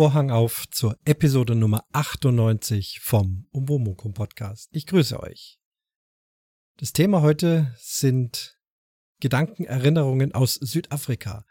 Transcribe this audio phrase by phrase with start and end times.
[0.00, 4.70] Vorhang auf zur Episode Nummer 98 vom Umwomukum Podcast.
[4.72, 5.60] Ich grüße euch.
[6.78, 8.58] Das Thema heute sind
[9.20, 11.44] Gedankenerinnerungen aus Südafrika.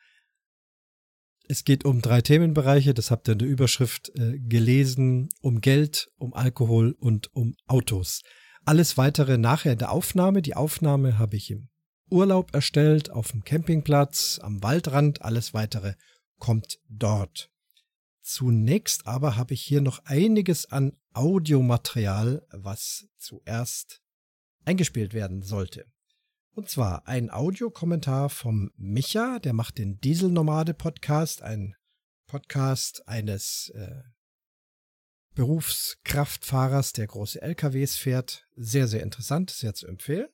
[1.47, 6.09] Es geht um drei Themenbereiche, das habt ihr in der Überschrift äh, gelesen, um Geld,
[6.17, 8.23] um Alkohol und um Autos.
[8.65, 10.41] Alles weitere nachher in der Aufnahme.
[10.41, 11.69] Die Aufnahme habe ich im
[12.09, 15.21] Urlaub erstellt, auf dem Campingplatz, am Waldrand.
[15.21, 15.93] Alles weitere
[16.39, 17.51] kommt dort.
[18.31, 24.03] Zunächst aber habe ich hier noch einiges an Audiomaterial, was zuerst
[24.65, 25.87] eingespielt werden sollte.
[26.51, 31.75] Und zwar ein Audiokommentar vom Micha, der macht den Dieselnomade Podcast, ein
[32.27, 34.03] Podcast eines äh,
[35.33, 38.47] Berufskraftfahrers, der große LKWs fährt.
[38.55, 40.27] Sehr, sehr interessant, sehr zu empfehlen.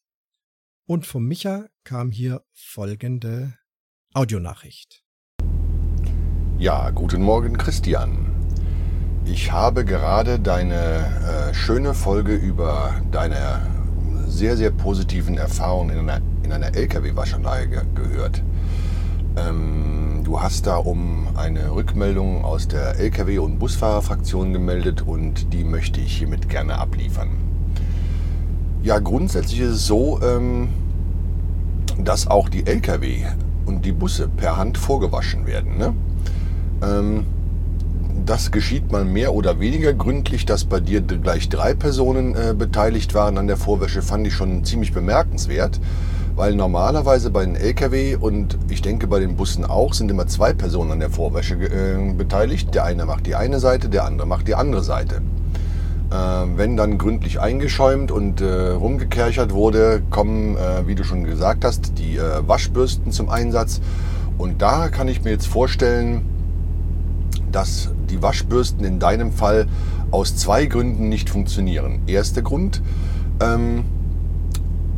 [0.86, 3.58] Und vom Micha kam hier folgende
[4.12, 5.05] Audionachricht.
[6.58, 8.18] Ja, guten Morgen Christian.
[9.26, 13.60] Ich habe gerade deine äh, schöne Folge über deine
[14.26, 18.42] sehr, sehr positiven Erfahrungen in einer, in einer Lkw-Waschanlage ge gehört.
[19.36, 25.66] Ähm, du hast da um eine Rückmeldung aus der Lkw- und Busfahrerfraktion gemeldet und die
[25.66, 27.32] möchte ich hiermit gerne abliefern.
[28.82, 30.70] Ja, grundsätzlich ist es so, ähm,
[32.02, 33.26] dass auch die Lkw
[33.66, 35.78] und die Busse per Hand vorgewaschen werden.
[35.78, 35.94] Ne?
[36.84, 37.26] Ähm,
[38.26, 43.14] das geschieht mal mehr oder weniger gründlich, dass bei dir gleich drei Personen äh, beteiligt
[43.14, 45.80] waren an der Vorwäsche, fand ich schon ziemlich bemerkenswert,
[46.36, 50.54] weil normalerweise bei den Lkw und ich denke bei den Bussen auch sind immer zwei
[50.54, 52.74] Personen an der Vorwäsche äh, beteiligt.
[52.74, 55.22] Der eine macht die eine Seite, der andere macht die andere Seite.
[56.10, 56.16] Äh,
[56.56, 61.98] wenn dann gründlich eingeschäumt und äh, rumgekerchert wurde, kommen, äh, wie du schon gesagt hast,
[62.00, 63.82] die äh, Waschbürsten zum Einsatz.
[64.38, 66.26] Und da kann ich mir jetzt vorstellen,
[67.56, 69.68] dass die Waschbürsten in deinem Fall
[70.12, 72.02] aus zwei Gründen nicht funktionieren.
[72.06, 72.82] Erster Grund,
[73.42, 73.86] ähm,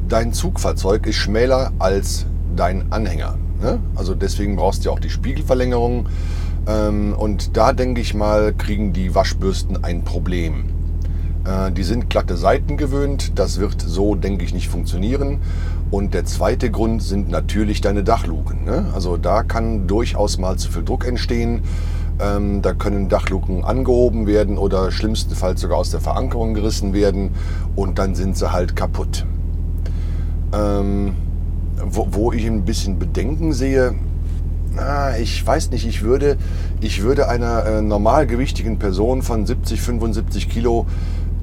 [0.09, 2.25] dein Zugfahrzeug ist schmäler als
[2.55, 3.37] dein Anhänger.
[3.61, 3.79] Ne?
[3.95, 6.07] Also deswegen brauchst du ja auch die Spiegelverlängerung.
[6.67, 10.65] Ähm, und da denke ich mal, kriegen die Waschbürsten ein Problem.
[11.45, 13.33] Äh, die sind glatte Seiten gewöhnt.
[13.35, 15.39] Das wird so, denke ich, nicht funktionieren.
[15.91, 18.65] Und der zweite Grund sind natürlich deine Dachluken.
[18.65, 18.85] Ne?
[18.95, 21.61] Also da kann durchaus mal zu viel Druck entstehen.
[22.19, 27.31] Ähm, da können Dachluken angehoben werden oder schlimmstenfalls sogar aus der Verankerung gerissen werden
[27.75, 29.25] und dann sind sie halt kaputt.
[30.51, 31.13] Ähm,
[31.85, 33.93] wo, wo, ich ein bisschen Bedenken sehe,
[34.73, 36.37] na, ich weiß nicht, ich würde,
[36.81, 40.87] ich würde einer äh, normalgewichtigen Person von 70, 75 Kilo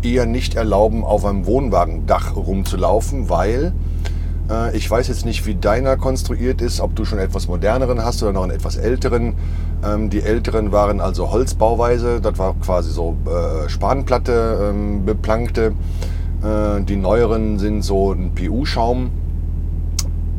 [0.02, 3.72] eher nicht erlauben, auf einem Wohnwagendach rumzulaufen, weil
[4.50, 8.22] äh, ich weiß jetzt nicht, wie deiner konstruiert ist, ob du schon etwas moderneren hast
[8.22, 9.34] oder noch einen etwas älteren.
[9.84, 15.72] Ähm, die älteren waren also Holzbauweise, das war quasi so äh, Spanplatte ähm, beplankte.
[16.42, 19.10] Äh, die neueren sind so ein PU-Schaum.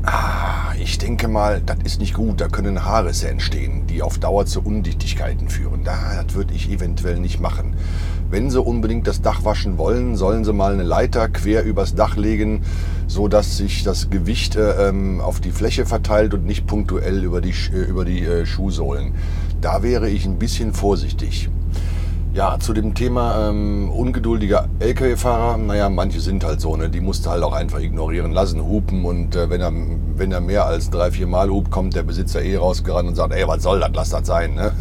[0.03, 2.39] Ah, ich denke mal, das ist nicht gut.
[2.39, 5.83] Da können Haarrisse entstehen, die auf Dauer zu Undichtigkeiten führen.
[5.83, 7.75] das würde ich eventuell nicht machen.
[8.29, 12.17] Wenn Sie unbedingt das Dach waschen wollen, sollen Sie mal eine Leiter quer übers Dach
[12.17, 12.63] legen,
[13.07, 17.39] so dass sich das Gewicht äh, ähm, auf die Fläche verteilt und nicht punktuell über
[17.39, 19.13] die, äh, über die äh, Schuhsohlen.
[19.61, 21.49] Da wäre ich ein bisschen vorsichtig.
[22.35, 26.89] Ja, zu dem Thema ähm, ungeduldiger Lkw-Fahrer, naja, manche sind halt so, ne?
[26.89, 29.71] die musst du halt auch einfach ignorieren lassen, hupen und äh, wenn, er,
[30.17, 33.33] wenn er mehr als drei, vier Mal hupt, kommt der Besitzer eh rausgerannt und sagt,
[33.33, 34.53] ey, was soll das, lass das sein.
[34.53, 34.73] Ne?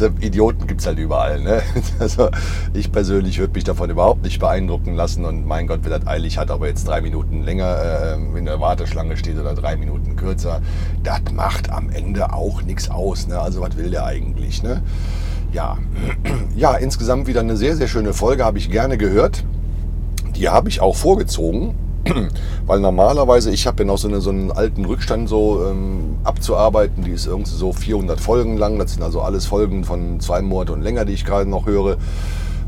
[0.20, 1.40] Idioten gibt's halt überall.
[1.40, 1.62] Ne?
[2.00, 2.30] Also
[2.74, 6.36] ich persönlich würde mich davon überhaupt nicht beeindrucken lassen und mein Gott, wer das eilig
[6.36, 10.62] hat, aber jetzt drei Minuten länger äh, in der Warteschlange steht oder drei Minuten kürzer,
[11.04, 13.28] das macht am Ende auch nichts aus.
[13.28, 13.38] Ne?
[13.38, 14.64] Also was will der eigentlich?
[14.64, 14.82] Ne?
[15.52, 15.78] Ja,
[16.56, 19.44] ja, insgesamt wieder eine sehr, sehr schöne Folge, habe ich gerne gehört.
[20.36, 21.74] Die habe ich auch vorgezogen,
[22.66, 27.04] weil normalerweise, ich habe ja noch so, eine, so einen alten Rückstand so ähm, abzuarbeiten,
[27.04, 28.78] die ist irgendwie so 400 Folgen lang.
[28.78, 31.96] Das sind also alles Folgen von zwei Monaten und länger, die ich gerade noch höre.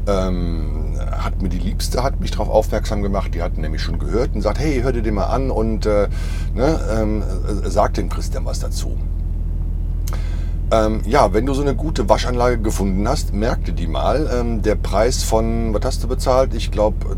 [0.07, 4.35] Ähm, hat mir die Liebste hat mich darauf aufmerksam gemacht, die hat nämlich schon gehört
[4.35, 6.09] und sagt, hey, hör dir den mal an und äh,
[6.55, 8.97] ne, ähm, äh, sag dem Christian was dazu.
[10.71, 14.29] Ähm, ja, wenn du so eine gute Waschanlage gefunden hast, merkte die mal.
[14.33, 16.55] Ähm, der Preis von, was hast du bezahlt?
[16.55, 17.17] Ich glaube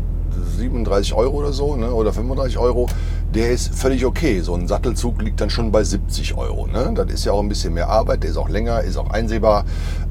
[0.57, 1.93] 37 Euro oder so, ne?
[1.93, 2.87] oder 35 Euro.
[3.33, 4.41] Der ist völlig okay.
[4.41, 6.67] So ein Sattelzug liegt dann schon bei 70 Euro.
[6.67, 6.93] Ne?
[6.95, 9.65] Das ist ja auch ein bisschen mehr Arbeit, der ist auch länger, ist auch einsehbar.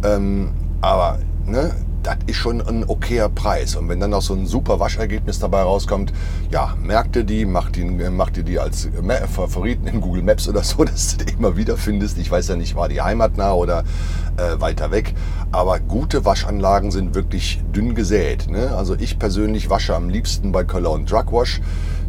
[0.05, 0.51] Ähm,
[0.83, 3.76] aber ne, das ist schon ein okayer Preis.
[3.76, 6.12] Und wenn dann noch so ein super Waschergebnis dabei rauskommt,
[6.50, 8.88] ja, merkt ihr die, macht, die, macht ihr die als
[9.32, 12.19] Favoriten in Google Maps oder so, dass du die immer wieder findest.
[12.19, 13.85] Ich weiß ja nicht, war die Heimat nah oder
[14.37, 15.14] äh, weiter weg.
[15.52, 18.50] Aber gute Waschanlagen sind wirklich dünn gesät.
[18.50, 18.75] Ne?
[18.76, 21.61] Also ich persönlich wasche am liebsten bei Cologne Drug Wash.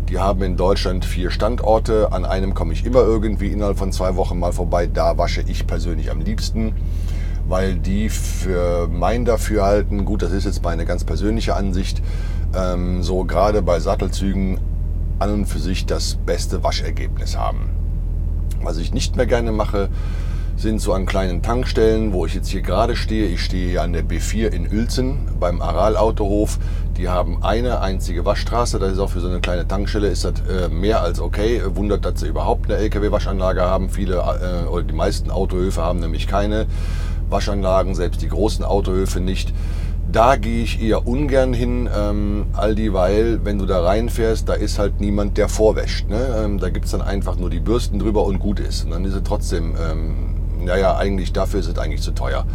[0.09, 2.11] Die haben in Deutschland vier Standorte.
[2.11, 4.87] An einem komme ich immer irgendwie innerhalb von zwei Wochen mal vorbei.
[4.87, 6.75] Da wasche ich persönlich am liebsten
[7.51, 12.01] weil die für mein Dafürhalten, gut, das ist jetzt meine ganz persönliche Ansicht,
[12.55, 14.57] ähm, so gerade bei Sattelzügen
[15.19, 17.69] an und für sich das beste Waschergebnis haben.
[18.63, 19.89] Was ich nicht mehr gerne mache,
[20.55, 23.27] sind so an kleinen Tankstellen, wo ich jetzt hier gerade stehe.
[23.27, 26.57] Ich stehe hier an der B4 in Uelzen beim Aral Autohof.
[26.95, 28.79] Die haben eine einzige Waschstraße.
[28.79, 31.61] Das ist auch für so eine kleine Tankstelle ist das äh, mehr als okay.
[31.65, 33.89] Wundert, dass sie überhaupt eine LKW-Waschanlage haben.
[33.89, 36.67] Viele äh, oder die meisten Autohöfe haben nämlich keine.
[37.31, 39.53] Waschanlagen, selbst die großen Autohöfe nicht.
[40.11, 44.77] Da gehe ich eher ungern hin, ähm, all dieweil, wenn du da reinfährst, da ist
[44.77, 46.09] halt niemand, der vorwäscht.
[46.09, 46.19] Ne?
[46.43, 48.83] Ähm, da es dann einfach nur die Bürsten drüber und gut ist.
[48.83, 52.45] Und dann ist es trotzdem, ähm, naja, eigentlich dafür ist es eigentlich zu teuer.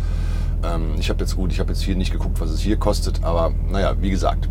[0.65, 3.25] Ähm, ich habe jetzt gut, ich habe jetzt hier nicht geguckt, was es hier kostet,
[3.25, 4.49] aber naja, wie gesagt,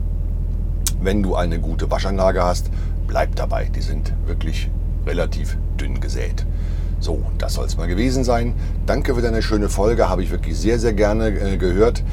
[1.01, 2.71] wenn du eine gute Waschanlage hast,
[3.07, 3.65] bleib dabei.
[3.65, 4.69] Die sind wirklich
[5.05, 6.45] relativ dünn gesät.
[6.99, 8.55] So, das soll es mal gewesen sein.
[8.85, 12.03] Danke für deine schöne Folge, habe ich wirklich sehr, sehr gerne äh, gehört.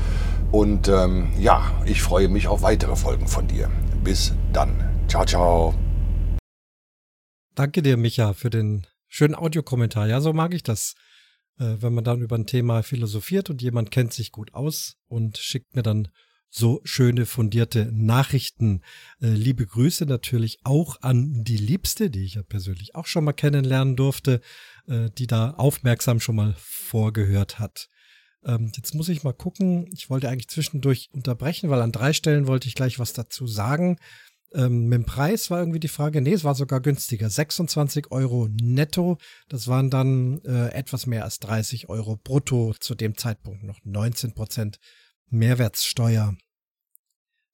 [0.50, 3.70] Und ähm, ja, ich freue mich auf weitere Folgen von dir.
[4.04, 4.70] Bis dann.
[5.08, 5.74] Ciao, ciao.
[7.54, 10.06] Danke dir, Micha, für den schönen Audiokommentar.
[10.08, 10.94] Ja, so mag ich das.
[11.58, 15.38] Äh, wenn man dann über ein Thema philosophiert und jemand kennt sich gut aus und
[15.38, 16.08] schickt mir dann
[16.54, 18.82] so schöne fundierte Nachrichten.
[19.22, 23.32] Äh, liebe Grüße natürlich auch an die Liebste, die ich ja persönlich auch schon mal
[23.32, 24.42] kennenlernen durfte,
[24.86, 27.88] äh, die da aufmerksam schon mal vorgehört hat.
[28.44, 29.88] Ähm, jetzt muss ich mal gucken.
[29.92, 33.96] Ich wollte eigentlich zwischendurch unterbrechen, weil an drei Stellen wollte ich gleich was dazu sagen.
[34.54, 37.30] Ähm, mit dem Preis war irgendwie die Frage, nee, es war sogar günstiger.
[37.30, 39.16] 26 Euro netto.
[39.48, 42.74] Das waren dann äh, etwas mehr als 30 Euro brutto.
[42.78, 44.78] Zu dem Zeitpunkt noch 19 Prozent
[45.32, 46.36] Mehrwertsteuer.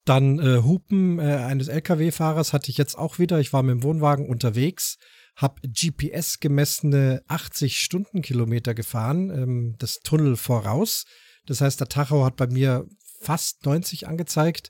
[0.05, 3.39] Dann äh, Hupen äh, eines Lkw-Fahrers hatte ich jetzt auch wieder.
[3.39, 4.97] Ich war mit dem Wohnwagen unterwegs,
[5.35, 11.05] habe GPS gemessene 80 Stundenkilometer gefahren, ähm, das Tunnel voraus.
[11.45, 12.87] Das heißt, der Tacho hat bei mir
[13.21, 14.69] fast 90 angezeigt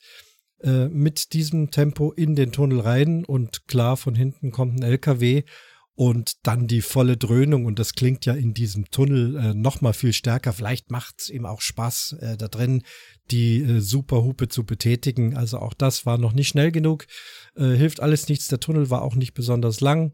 [0.62, 5.44] äh, mit diesem Tempo in den Tunnel rein und klar, von hinten kommt ein LKW
[6.00, 9.92] und dann die volle Dröhnung und das klingt ja in diesem Tunnel äh, noch mal
[9.92, 10.54] viel stärker.
[10.54, 12.84] Vielleicht macht es ihm auch Spaß äh, da drin,
[13.32, 15.36] die äh, Superhupe zu betätigen.
[15.36, 17.06] Also auch das war noch nicht schnell genug.
[17.58, 18.48] Äh, hilft alles nichts.
[18.48, 20.14] Der Tunnel war auch nicht besonders lang.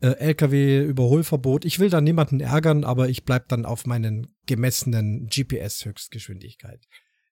[0.00, 1.64] Äh, LKW-Überholverbot.
[1.64, 6.88] Ich will da niemanden ärgern, aber ich bleib dann auf meinen gemessenen GPS-Höchstgeschwindigkeit.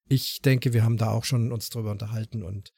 [0.06, 2.73] Ich denke, wir haben da auch schon uns drüber unterhalten und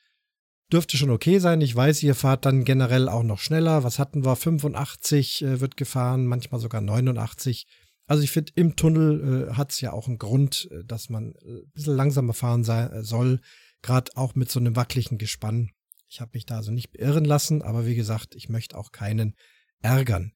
[0.72, 1.60] dürfte schon okay sein.
[1.60, 3.84] Ich weiß, ihr fahrt dann generell auch noch schneller.
[3.84, 4.36] Was hatten wir?
[4.36, 7.66] 85 äh, wird gefahren, manchmal sogar 89.
[8.06, 11.32] Also ich finde, im Tunnel äh, hat es ja auch einen Grund, äh, dass man
[11.32, 13.40] äh, ein bisschen langsamer fahren sei, äh, soll,
[13.82, 15.70] gerade auch mit so einem wackeligen Gespann.
[16.08, 19.34] Ich habe mich da also nicht beirren lassen, aber wie gesagt, ich möchte auch keinen
[19.80, 20.32] ärgern.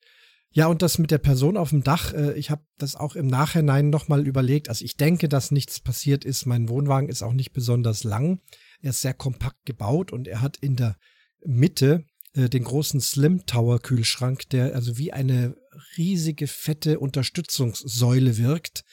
[0.51, 3.26] Ja, und das mit der Person auf dem Dach, äh, ich habe das auch im
[3.26, 4.69] Nachhinein nochmal überlegt.
[4.69, 6.47] Also ich denke, dass nichts passiert ist.
[6.47, 8.41] Mein Wohnwagen ist auch nicht besonders lang.
[8.80, 10.97] Er ist sehr kompakt gebaut und er hat in der
[11.44, 12.04] Mitte
[12.35, 15.56] äh, den großen Slim Tower Kühlschrank, der also wie eine
[15.97, 18.85] riesige fette Unterstützungssäule wirkt.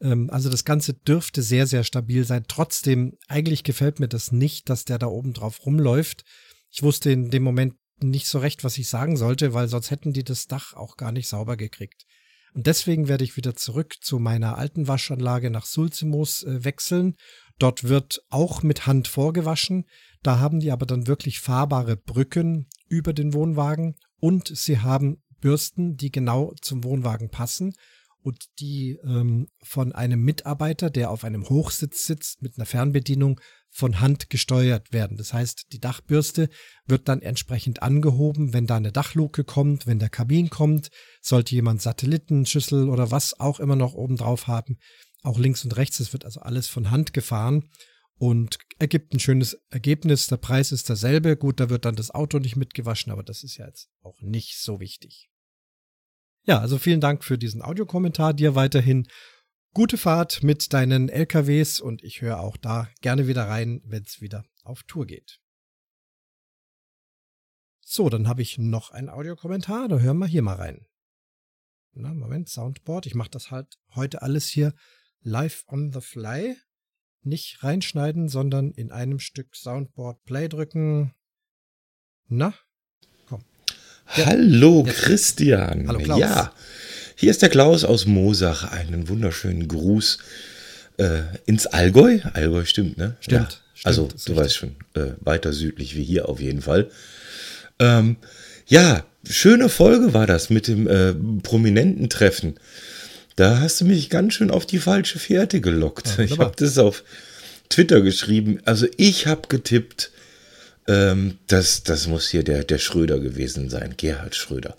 [0.00, 2.44] Ähm, also das Ganze dürfte sehr, sehr stabil sein.
[2.48, 6.24] Trotzdem, eigentlich gefällt mir das nicht, dass der da oben drauf rumläuft.
[6.70, 10.12] Ich wusste in dem Moment nicht so recht, was ich sagen sollte, weil sonst hätten
[10.12, 12.04] die das Dach auch gar nicht sauber gekriegt.
[12.52, 17.16] Und deswegen werde ich wieder zurück zu meiner alten Waschanlage nach Sulzimos äh, wechseln
[17.58, 19.86] Dort wird auch mit Hand vorgewaschen.
[20.22, 25.96] Da haben die aber dann wirklich fahrbare Brücken über den Wohnwagen und sie haben Bürsten,
[25.96, 27.74] die genau zum Wohnwagen passen
[28.26, 34.00] und die ähm, von einem Mitarbeiter, der auf einem Hochsitz sitzt, mit einer Fernbedienung von
[34.00, 35.16] Hand gesteuert werden.
[35.16, 36.48] Das heißt, die Dachbürste
[36.86, 40.88] wird dann entsprechend angehoben, wenn da eine Dachluke kommt, wenn der Kabin kommt,
[41.20, 44.78] sollte jemand Satellitenschüssel oder was auch immer noch oben drauf haben,
[45.26, 46.00] auch links und rechts.
[46.00, 47.68] Es wird also alles von Hand gefahren
[48.18, 50.26] und ergibt ein schönes Ergebnis.
[50.26, 51.36] Der Preis ist derselbe.
[51.36, 54.58] Gut, da wird dann das Auto nicht mitgewaschen, aber das ist ja jetzt auch nicht
[54.58, 55.30] so wichtig.
[56.44, 58.32] Ja, also vielen Dank für diesen Audiokommentar.
[58.32, 59.08] Dir weiterhin
[59.74, 64.20] gute Fahrt mit deinen LKWs und ich höre auch da gerne wieder rein, wenn es
[64.20, 65.40] wieder auf Tour geht.
[67.84, 69.88] So, dann habe ich noch einen Audiokommentar.
[69.88, 70.86] Da hören wir hier mal rein.
[71.92, 73.06] Na, Moment, Soundboard.
[73.06, 74.74] Ich mache das halt heute alles hier
[75.22, 76.56] live on the fly.
[77.26, 81.12] nicht reinschneiden, sondern in einem Stück Soundboard Play drücken.
[82.28, 82.54] Na?
[83.28, 83.42] Komm.
[84.16, 84.26] Ja.
[84.26, 84.98] Hallo Jetzt.
[84.98, 85.88] Christian.
[85.88, 86.20] Hallo Klaus.
[86.20, 86.52] Ja,
[87.16, 88.70] hier ist der Klaus aus Mosach.
[88.70, 90.18] Einen wunderschönen Gruß
[90.98, 92.20] äh, ins Allgäu.
[92.32, 93.16] Allgäu stimmt, ne?
[93.20, 93.40] Stimmt.
[93.40, 93.58] Ja.
[93.74, 94.36] stimmt also, du richtig.
[94.36, 96.90] weißt schon, äh, weiter südlich wie hier auf jeden Fall.
[97.78, 98.16] Ähm,
[98.66, 102.58] ja, schöne Folge war das mit dem äh, prominenten Treffen.
[103.36, 106.16] Da hast du mich ganz schön auf die falsche Fährte gelockt.
[106.16, 107.04] Ja, ich habe das auf
[107.68, 108.60] Twitter geschrieben.
[108.64, 110.10] Also ich habe getippt,
[110.88, 114.74] ähm, das, das muss hier der, der Schröder gewesen sein, Gerhard Schröder.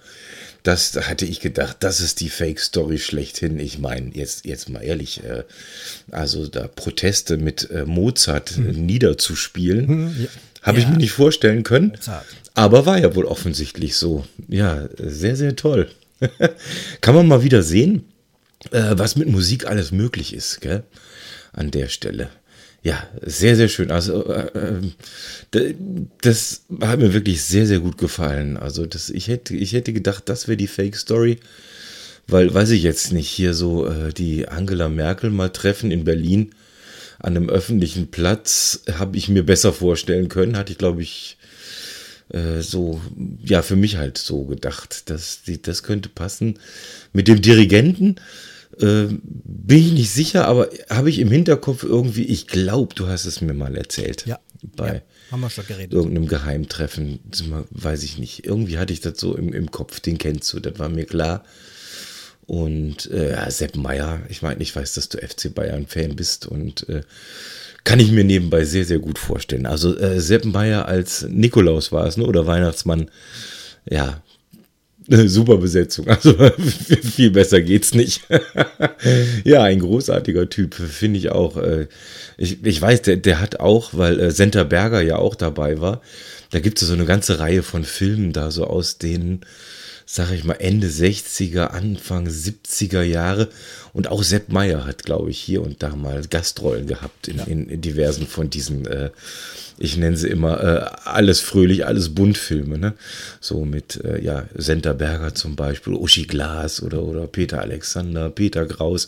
[0.64, 3.60] Das hatte ich gedacht, das ist die Fake-Story schlechthin.
[3.60, 5.44] Ich meine, jetzt, jetzt mal ehrlich, äh,
[6.12, 8.86] also da Proteste mit äh, Mozart hm.
[8.86, 10.28] niederzuspielen, hm, ja.
[10.64, 10.84] habe ja.
[10.84, 11.90] ich mir nicht vorstellen können.
[11.90, 12.26] Mozart.
[12.56, 14.26] Aber war ja wohl offensichtlich so.
[14.48, 15.90] Ja, sehr, sehr toll.
[17.02, 18.04] Kann man mal wieder sehen,
[18.72, 20.84] äh, was mit Musik alles möglich ist, gell?
[21.54, 22.30] An der Stelle.
[22.84, 23.92] Ja, sehr, sehr schön.
[23.92, 24.80] Also, äh,
[25.52, 25.76] äh,
[26.22, 28.58] das hat mir wirklich sehr, sehr gut gefallen.
[28.58, 31.40] Also, das, ich, hätte, ich hätte gedacht, das wäre die Fake-Story.
[32.28, 36.52] Weil, weiß ich jetzt nicht, hier so äh, die Angela Merkel mal treffen in Berlin
[37.20, 40.58] an einem öffentlichen Platz, habe ich mir besser vorstellen können.
[40.58, 41.38] Hatte ich, glaube ich,
[42.30, 43.02] äh, so,
[43.44, 46.60] ja, für mich halt so gedacht, dass die, das könnte passen.
[47.14, 48.16] Mit dem Dirigenten
[48.80, 53.26] äh, bin ich nicht sicher, aber habe ich im Hinterkopf irgendwie, ich glaube, du hast
[53.26, 54.26] es mir mal erzählt.
[54.26, 54.40] Ja.
[54.76, 55.94] Bei ja, haben wir schon geredet.
[55.94, 57.20] irgendeinem Geheimtreffen,
[57.70, 58.46] weiß ich nicht.
[58.46, 61.44] Irgendwie hatte ich das so im, im Kopf, den kennst du, das war mir klar.
[62.48, 66.88] Und äh, ja, Sepp Meier, ich meine, ich weiß, dass du FC Bayern-Fan bist und
[66.90, 67.04] äh,
[67.88, 69.66] kann ich mir nebenbei sehr, sehr gut vorstellen.
[69.66, 72.26] Also äh, Seppenmeier als Nikolaus war es, ne?
[72.26, 73.10] oder Weihnachtsmann.
[73.90, 74.22] Ja,
[75.08, 76.08] super Besetzung.
[76.08, 76.34] Also
[77.02, 78.22] viel besser geht's nicht.
[79.44, 81.58] ja, ein großartiger Typ, finde ich auch.
[81.58, 81.88] Äh,
[82.38, 86.02] ich, ich weiß, der, der hat auch, weil äh, Senta Berger ja auch dabei war,
[86.52, 89.42] da gibt es so eine ganze Reihe von Filmen da, so aus den
[90.10, 93.50] sag ich mal, Ende 60er, Anfang 70er Jahre.
[93.92, 97.44] Und auch Sepp Meyer hat, glaube ich, hier und da mal Gastrollen gehabt in, ja.
[97.44, 99.10] in, in diversen von diesen, äh,
[99.80, 102.94] ich nenne sie immer, äh, alles fröhlich, alles Buntfilme, ne?
[103.40, 108.66] So mit, äh, ja, Senta Berger zum Beispiel, Uschi Glas oder, oder Peter Alexander, Peter
[108.66, 109.08] Kraus.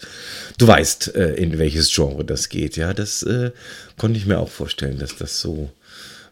[0.58, 2.94] Du weißt, äh, in welches Genre das geht, ja.
[2.94, 3.52] Das äh,
[3.98, 5.72] konnte ich mir auch vorstellen, dass das so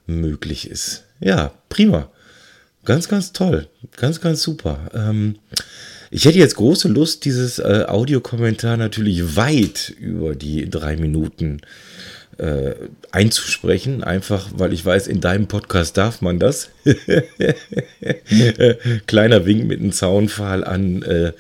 [0.05, 1.03] möglich ist.
[1.19, 2.11] Ja, prima.
[2.85, 3.67] Ganz, ganz toll.
[3.97, 4.89] Ganz, ganz super.
[4.93, 5.39] Ähm,
[6.09, 11.65] ich hätte jetzt große Lust, dieses äh, Audiokommentar natürlich weit über die drei Minuten äh,
[13.11, 16.69] einzusprechen, einfach weil ich weiß, in deinem Podcast darf man das.
[19.07, 21.31] Kleiner Wink mit einem Zaunpfahl an äh,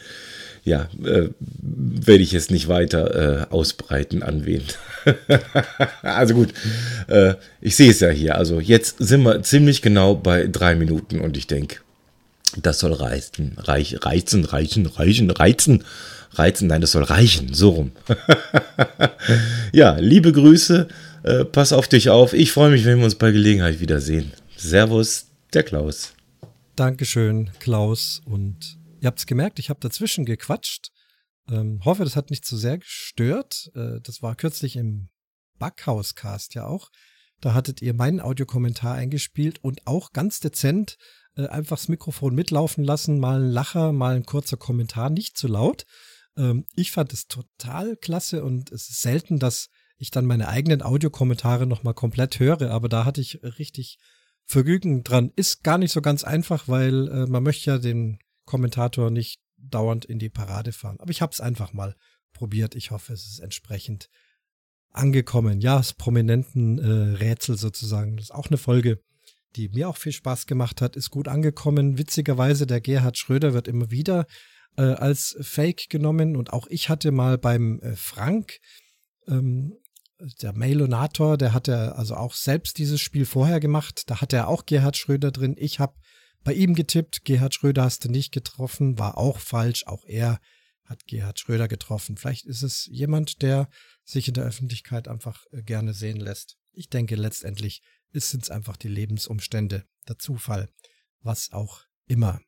[0.67, 4.63] ja, äh, werde ich jetzt nicht weiter äh, ausbreiten an wen.
[6.01, 6.49] also gut,
[7.07, 8.35] äh, ich sehe es ja hier.
[8.35, 11.77] Also jetzt sind wir ziemlich genau bei drei Minuten und ich denke,
[12.61, 15.33] das soll reizen, reich, reizen, reichen, reichen, reizen,
[15.81, 15.83] reizen.
[16.67, 17.91] Nein, das soll reichen, so rum.
[19.73, 20.87] ja, liebe Grüße,
[21.23, 22.33] äh, pass auf dich auf.
[22.33, 24.33] Ich freue mich, wenn wir uns bei Gelegenheit wiedersehen.
[24.55, 26.13] Servus, der Klaus.
[26.75, 30.91] Dankeschön, Klaus und Ihr habt es gemerkt, ich habe dazwischen gequatscht.
[31.49, 33.69] Ähm, hoffe, das hat nicht zu sehr gestört.
[33.75, 35.09] Äh, das war kürzlich im
[35.59, 36.89] Backhauscast ja auch.
[37.39, 40.97] Da hattet ihr meinen Audiokommentar eingespielt und auch ganz dezent
[41.35, 45.47] äh, einfach das Mikrofon mitlaufen lassen, mal ein Lacher, mal ein kurzer Kommentar, nicht zu
[45.47, 45.85] laut.
[46.37, 50.81] Ähm, ich fand es total klasse und es ist selten, dass ich dann meine eigenen
[50.81, 53.97] Audiokommentare nochmal komplett höre, aber da hatte ich richtig
[54.45, 55.31] Vergnügen dran.
[55.35, 60.05] Ist gar nicht so ganz einfach, weil äh, man möchte ja den Kommentator nicht dauernd
[60.05, 60.99] in die Parade fahren.
[60.99, 61.95] Aber ich habe es einfach mal
[62.31, 62.75] probiert.
[62.75, 64.09] Ich hoffe, es ist entsprechend
[64.91, 65.59] angekommen.
[65.59, 68.15] Ja, das prominenten äh, Rätsel sozusagen.
[68.15, 69.01] Das ist auch eine Folge,
[69.55, 71.97] die mir auch viel Spaß gemacht hat, ist gut angekommen.
[71.97, 74.27] Witzigerweise, der Gerhard Schröder wird immer wieder
[74.75, 78.59] äh, als Fake genommen und auch ich hatte mal beim äh, Frank,
[79.27, 79.73] ähm,
[80.41, 84.09] der Mailonator, der hatte also auch selbst dieses Spiel vorher gemacht.
[84.09, 85.55] Da hatte er auch Gerhard Schröder drin.
[85.57, 85.93] Ich habe
[86.43, 87.23] bei ihm getippt.
[87.23, 89.85] Gerhard Schröder hast du nicht getroffen, war auch falsch.
[89.85, 90.39] Auch er
[90.85, 92.17] hat Gerhard Schröder getroffen.
[92.17, 93.69] Vielleicht ist es jemand, der
[94.03, 96.57] sich in der Öffentlichkeit einfach äh, gerne sehen lässt.
[96.71, 97.81] Ich denke, letztendlich
[98.13, 100.69] sind es einfach die Lebensumstände, der Zufall,
[101.21, 102.39] was auch immer.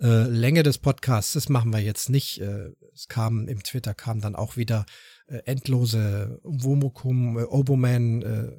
[0.00, 2.40] Äh, Länge des Podcasts, das machen wir jetzt nicht.
[2.40, 4.86] Äh, es kam im Twitter kam dann auch wieder
[5.26, 8.52] äh, endlose Womokum, äh, Oboman, äh,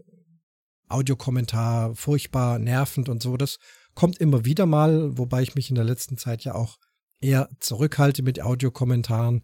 [0.88, 3.38] Audiokommentar, furchtbar nervend und so.
[3.38, 3.58] Das
[3.96, 6.78] kommt immer wieder mal, wobei ich mich in der letzten Zeit ja auch
[7.20, 9.44] eher zurückhalte mit Audiokommentaren.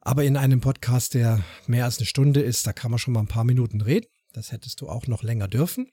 [0.00, 3.20] Aber in einem Podcast, der mehr als eine Stunde ist, da kann man schon mal
[3.20, 4.06] ein paar Minuten reden.
[4.32, 5.88] Das hättest du auch noch länger dürfen.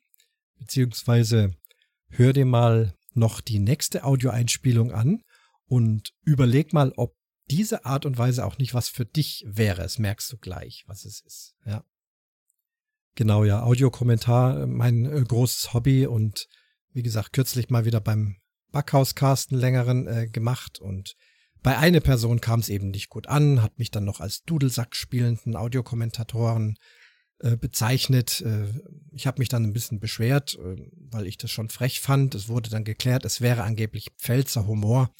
[0.57, 1.53] Beziehungsweise
[2.09, 5.23] hör dir mal noch die nächste Audioeinspielung an
[5.65, 7.15] und überleg mal, ob
[7.49, 9.81] diese Art und Weise auch nicht was für dich wäre.
[9.81, 11.55] Das merkst du gleich, was es ist.
[11.65, 11.83] Ja.
[13.15, 16.47] Genau, ja, Audiokommentar, mein äh, großes Hobby und
[16.91, 18.37] wie gesagt, kürzlich mal wieder beim
[18.71, 21.15] Backhauscasten längeren äh, gemacht und
[21.61, 24.95] bei einer Person kam es eben nicht gut an, hat mich dann noch als Dudelsack
[24.95, 26.77] spielenden Audiokommentatoren
[27.41, 28.41] äh, bezeichnet.
[28.41, 28.67] Äh,
[29.11, 30.75] ich habe mich dann ein bisschen beschwert, äh,
[31.09, 32.35] weil ich das schon frech fand.
[32.35, 35.13] Es wurde dann geklärt, es wäre angeblich Pfälzer Humor.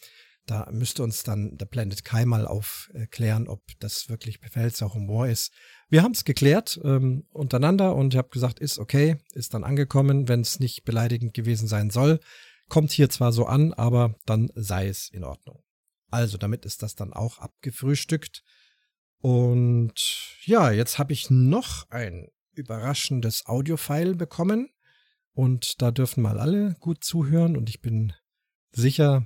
[0.45, 5.53] Da müsste uns dann der Planet Kai mal aufklären, ob das wirklich Pfälzer Humor ist.
[5.89, 10.27] Wir haben es geklärt ähm, untereinander und ich habe gesagt, ist okay, ist dann angekommen,
[10.27, 12.19] wenn es nicht beleidigend gewesen sein soll.
[12.67, 15.63] Kommt hier zwar so an, aber dann sei es in Ordnung.
[16.11, 18.43] Also damit ist das dann auch abgefrühstückt.
[19.21, 19.93] Und
[20.45, 24.69] ja, jetzt habe ich noch ein überraschendes Audiofile bekommen.
[25.33, 27.55] Und da dürfen mal alle gut zuhören.
[27.55, 28.13] Und ich bin
[28.71, 29.25] sicher,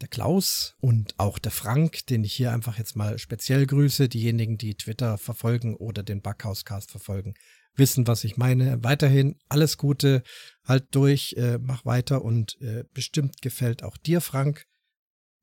[0.00, 4.56] der Klaus und auch der Frank, den ich hier einfach jetzt mal speziell grüße, diejenigen,
[4.56, 7.34] die Twitter verfolgen oder den Backhauscast verfolgen,
[7.74, 8.82] wissen, was ich meine.
[8.82, 10.22] Weiterhin alles Gute,
[10.64, 14.66] halt durch, äh, mach weiter und äh, bestimmt gefällt auch dir, Frank,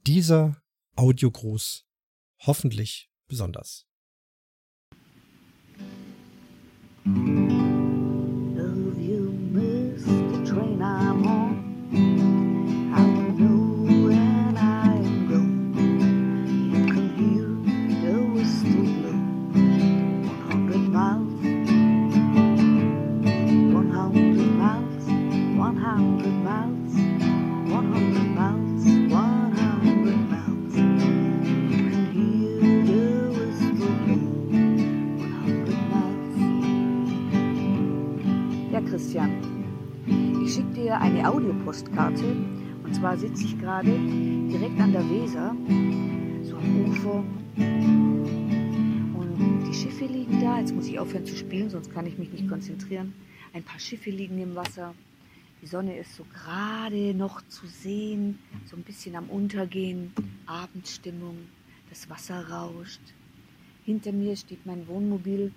[0.05, 0.61] dieser
[0.95, 1.85] Audiogruß
[2.39, 3.85] hoffentlich besonders.
[41.17, 42.35] Eine Audiopostkarte.
[42.83, 45.55] Und zwar sitze ich gerade direkt an der Weser,
[46.43, 47.23] so am Ufer.
[49.15, 50.59] Und die Schiffe liegen da.
[50.59, 53.13] Jetzt muss ich aufhören zu spielen, sonst kann ich mich nicht konzentrieren.
[53.53, 54.93] Ein paar Schiffe liegen im Wasser.
[55.61, 60.13] Die Sonne ist so gerade noch zu sehen, so ein bisschen am Untergehen.
[60.45, 61.37] Abendstimmung,
[61.89, 63.01] das Wasser rauscht.
[63.83, 65.51] Hinter mir steht mein Wohnmobil.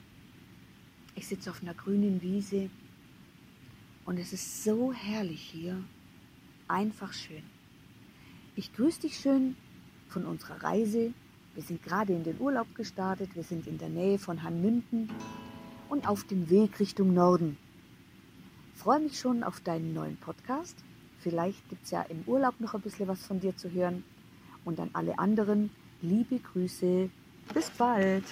[1.14, 2.70] Ich sitze auf einer grünen Wiese
[4.04, 5.82] und es ist so herrlich hier.
[6.68, 7.42] Einfach schön.
[8.56, 9.56] Ich grüße dich schön
[10.08, 11.12] von unserer Reise.
[11.54, 13.30] Wir sind gerade in den Urlaub gestartet.
[13.34, 15.10] Wir sind in der Nähe von Hanmünden
[15.88, 17.56] und auf dem Weg Richtung Norden.
[18.74, 20.76] freue mich schon auf deinen neuen Podcast.
[21.18, 24.04] Vielleicht gibt es ja im Urlaub noch ein bisschen was von dir zu hören.
[24.64, 27.10] Und an alle anderen, liebe Grüße.
[27.52, 28.24] Bis bald.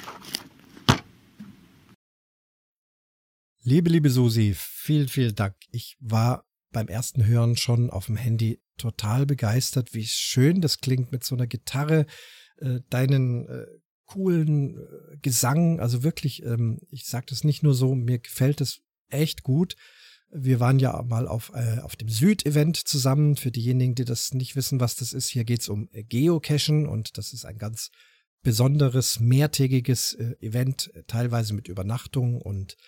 [3.71, 5.55] Liebe, liebe Susi, vielen, vielen Dank.
[5.71, 11.13] Ich war beim ersten Hören schon auf dem Handy total begeistert, wie schön das klingt
[11.13, 12.07] mit so einer Gitarre,
[12.63, 13.67] äh, deinen äh,
[14.07, 15.81] coolen äh, Gesang.
[15.81, 19.77] Also wirklich, ähm, ich sage das nicht nur so, mir gefällt es echt gut.
[20.31, 23.37] Wir waren ja mal auf, äh, auf dem Süd-Event zusammen.
[23.37, 27.35] Für diejenigen, die das nicht wissen, was das ist, hier geht's um Geocachen und das
[27.35, 27.91] ist ein ganz
[28.43, 32.79] besonderes, mehrtägiges äh, Event, teilweise mit Übernachtung und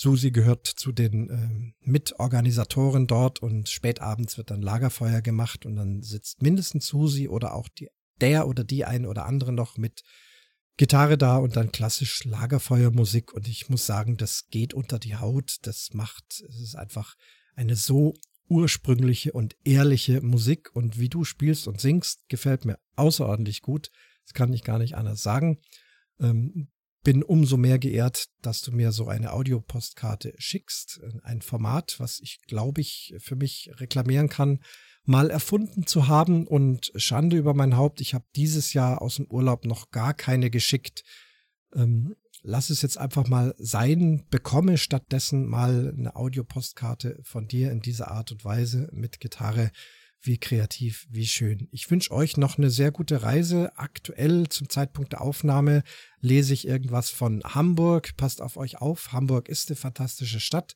[0.00, 6.02] Susi gehört zu den äh, Mitorganisatoren dort und spätabends wird dann Lagerfeuer gemacht und dann
[6.02, 7.88] sitzt mindestens Susi oder auch die,
[8.20, 10.04] der oder die ein oder andere noch mit
[10.76, 15.56] Gitarre da und dann klassisch Lagerfeuermusik und ich muss sagen, das geht unter die Haut,
[15.62, 17.16] das macht, es ist einfach
[17.56, 18.14] eine so
[18.48, 23.90] ursprüngliche und ehrliche Musik und wie du spielst und singst, gefällt mir außerordentlich gut.
[24.26, 25.58] Das kann ich gar nicht anders sagen.
[26.20, 26.68] Ähm,
[27.08, 31.00] bin umso mehr geehrt, dass du mir so eine Audiopostkarte schickst.
[31.22, 34.60] Ein Format, was ich, glaube ich, für mich reklamieren kann,
[35.04, 36.46] mal erfunden zu haben.
[36.46, 40.50] Und Schande über mein Haupt, ich habe dieses Jahr aus dem Urlaub noch gar keine
[40.50, 41.02] geschickt.
[41.74, 47.80] Ähm, lass es jetzt einfach mal sein, bekomme stattdessen mal eine Audiopostkarte von dir in
[47.80, 49.70] dieser Art und Weise mit Gitarre
[50.20, 51.68] wie kreativ, wie schön.
[51.70, 53.76] Ich wünsche euch noch eine sehr gute Reise.
[53.76, 55.82] Aktuell zum Zeitpunkt der Aufnahme
[56.20, 58.16] lese ich irgendwas von Hamburg.
[58.16, 59.12] Passt auf euch auf.
[59.12, 60.74] Hamburg ist eine fantastische Stadt.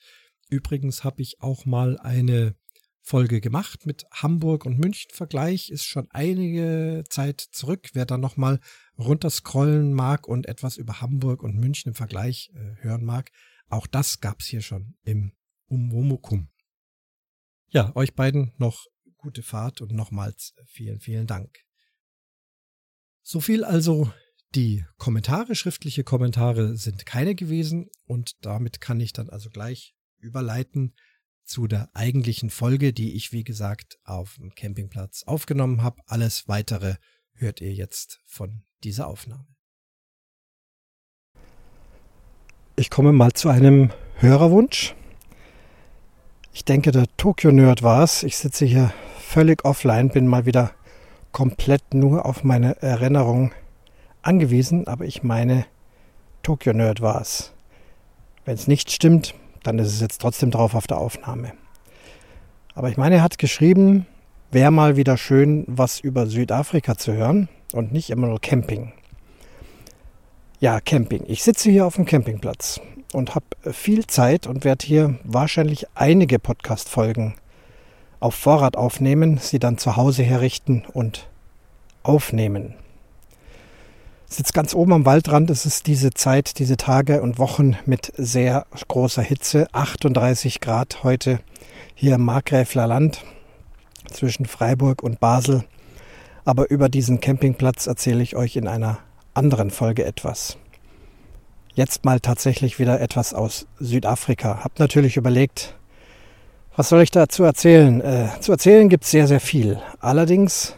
[0.49, 2.55] Übrigens habe ich auch mal eine
[3.01, 5.71] Folge gemacht mit Hamburg und München Vergleich.
[5.71, 7.91] Ist schon einige Zeit zurück.
[7.95, 8.61] Wer da nochmal
[8.97, 13.31] runterscrollen mag und etwas über Hamburg und München im Vergleich äh, hören mag,
[13.69, 15.33] auch das gab's hier schon im
[15.67, 16.49] Umwomukum.
[17.69, 18.87] Ja, euch beiden noch
[19.23, 21.59] gute Fahrt und nochmals vielen, vielen Dank.
[23.23, 24.13] So viel also
[24.55, 30.95] Die Kommentare, schriftliche Kommentare sind keine gewesen und damit kann ich dann also gleich überleiten
[31.45, 36.03] zu der eigentlichen Folge, die ich wie gesagt auf dem Campingplatz aufgenommen habe.
[36.07, 36.97] Alles weitere
[37.33, 39.47] hört ihr jetzt von dieser Aufnahme.
[42.77, 44.95] Ich komme mal zu einem Hörerwunsch.
[46.55, 48.23] Ich denke, der Tokyo Nerd war es.
[48.23, 50.73] Ich sitze hier völlig offline, bin mal wieder
[51.33, 53.53] komplett nur auf meine Erinnerung
[54.21, 55.65] angewiesen, aber ich meine,
[56.43, 57.53] Tokyo Nerd war es.
[58.45, 61.53] Wenn es nicht stimmt, dann ist es jetzt trotzdem drauf auf der Aufnahme.
[62.75, 64.07] Aber ich meine, er hat geschrieben,
[64.51, 68.93] wäre mal wieder schön, was über Südafrika zu hören und nicht immer nur Camping.
[70.61, 71.25] Ja, Camping.
[71.27, 72.79] Ich sitze hier auf dem Campingplatz
[73.15, 77.35] und habe viel Zeit und werde hier wahrscheinlich einige Podcast-Folgen
[78.21, 81.29] auf Vorrat aufnehmen, sie dann zu Hause herrichten und
[82.03, 82.75] aufnehmen.
[84.29, 85.51] Ich sitze ganz oben am Waldrand.
[85.51, 89.67] Es ist diese Zeit, diese Tage und Wochen mit sehr großer Hitze.
[89.73, 91.41] 38 Grad heute
[91.95, 93.25] hier im Markgräfler Land
[94.11, 95.65] zwischen Freiburg und Basel.
[96.45, 98.99] Aber über diesen Campingplatz erzähle ich euch in einer
[99.35, 100.57] anderen Folge etwas.
[101.75, 104.63] Jetzt mal tatsächlich wieder etwas aus Südafrika.
[104.63, 105.75] Hab natürlich überlegt,
[106.77, 108.03] was soll ich dazu erzählen?
[108.03, 109.81] Äh, zu erzählen gibt es sehr, sehr viel.
[109.99, 110.75] Allerdings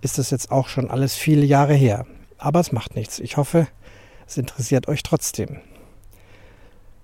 [0.00, 2.06] ist es jetzt auch schon alles viele Jahre her.
[2.38, 3.18] Aber es macht nichts.
[3.18, 3.66] Ich hoffe,
[4.26, 5.60] es interessiert euch trotzdem.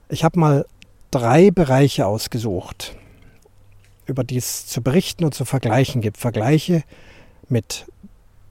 [0.08, 0.66] Ich habe mal
[1.10, 2.96] drei Bereiche ausgesucht,
[4.06, 6.16] über die es zu berichten und zu vergleichen gibt.
[6.16, 6.82] Vergleiche
[7.50, 7.84] mit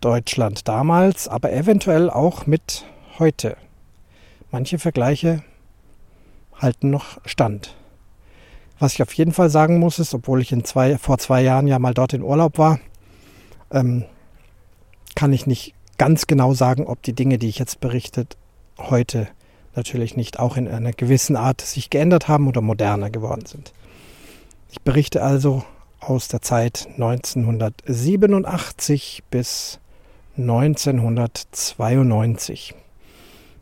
[0.02, 2.86] Deutschland damals, aber eventuell auch mit
[3.18, 3.58] heute.
[4.52, 5.44] Manche Vergleiche
[6.56, 7.76] halten noch stand.
[8.80, 11.68] Was ich auf jeden Fall sagen muss, ist, obwohl ich in zwei, vor zwei Jahren
[11.68, 12.80] ja mal dort in Urlaub war,
[13.72, 14.06] ähm,
[15.16, 18.38] kann ich nicht ganz genau sagen, ob die Dinge, die ich jetzt berichtet,
[18.78, 19.28] heute
[19.76, 23.74] natürlich nicht auch in einer gewissen Art sich geändert haben oder moderner geworden sind.
[24.70, 25.64] Ich berichte also
[26.00, 29.80] aus der Zeit 1987 bis
[30.38, 32.76] 1992.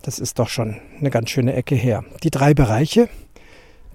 [0.05, 2.05] Das ist doch schon eine ganz schöne Ecke her.
[2.21, 3.09] Die drei Bereiche,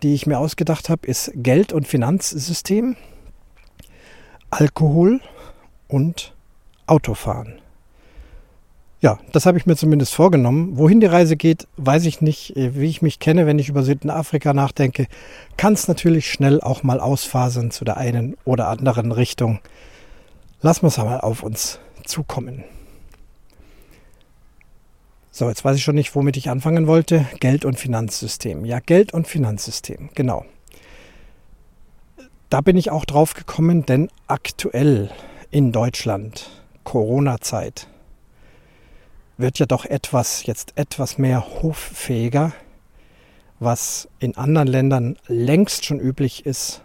[0.03, 2.97] die ich mir ausgedacht habe, ist Geld- und Finanzsystem,
[4.51, 5.21] Alkohol
[5.87, 6.35] und
[6.89, 7.61] Autofahren.
[9.01, 10.77] Ja, das habe ich mir zumindest vorgenommen.
[10.79, 12.55] Wohin die Reise geht, weiß ich nicht.
[12.57, 15.07] Wie ich mich kenne, wenn ich über Südafrika nachdenke,
[15.57, 19.61] kann es natürlich schnell auch mal ausfasern zu der einen oder anderen Richtung.
[20.61, 22.65] Lassen wir es einmal auf uns zukommen.
[25.33, 27.25] So, jetzt weiß ich schon nicht, womit ich anfangen wollte.
[27.39, 28.65] Geld- und Finanzsystem.
[28.65, 30.45] Ja, Geld- und Finanzsystem, genau.
[32.49, 35.11] Da bin ich auch drauf gekommen, denn aktuell
[35.53, 36.51] in Deutschland,
[36.83, 37.87] Corona-Zeit,
[39.37, 42.53] wird ja doch etwas, jetzt etwas mehr hoffähiger,
[43.61, 46.83] was in anderen Ländern längst schon üblich ist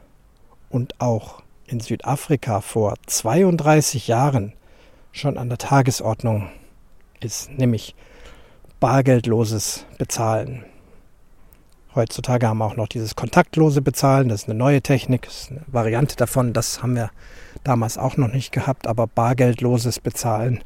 [0.70, 4.54] und auch in Südafrika vor 32 Jahren
[5.12, 6.50] schon an der Tagesordnung
[7.22, 7.96] ist, nämlich
[8.80, 10.66] bargeldloses Bezahlen.
[11.96, 15.62] Heutzutage haben wir auch noch dieses kontaktlose Bezahlen, das ist eine neue Technik, ist eine
[15.68, 17.10] Variante davon, das haben wir
[17.64, 20.62] damals auch noch nicht gehabt, aber bargeldloses Bezahlen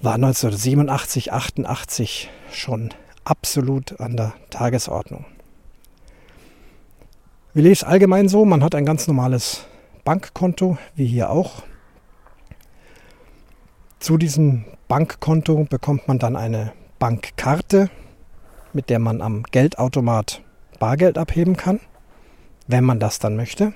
[0.00, 5.26] war 1987, 88 schon absolut an der Tagesordnung.
[7.52, 8.44] Wie lief es allgemein so?
[8.44, 9.66] Man hat ein ganz normales
[10.04, 11.62] Bankkonto, wie hier auch.
[13.98, 17.90] Zu diesem Bankkonto bekommt man dann eine Bankkarte,
[18.72, 20.42] mit der man am Geldautomat
[20.78, 21.80] Bargeld abheben kann,
[22.66, 23.72] wenn man das dann möchte.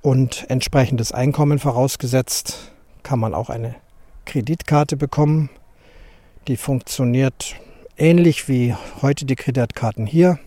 [0.00, 3.74] Und entsprechendes Einkommen vorausgesetzt, kann man auch eine
[4.24, 5.50] Kreditkarte bekommen.
[6.48, 7.56] Die funktioniert
[7.96, 10.38] ähnlich wie heute die Kreditkarten hier.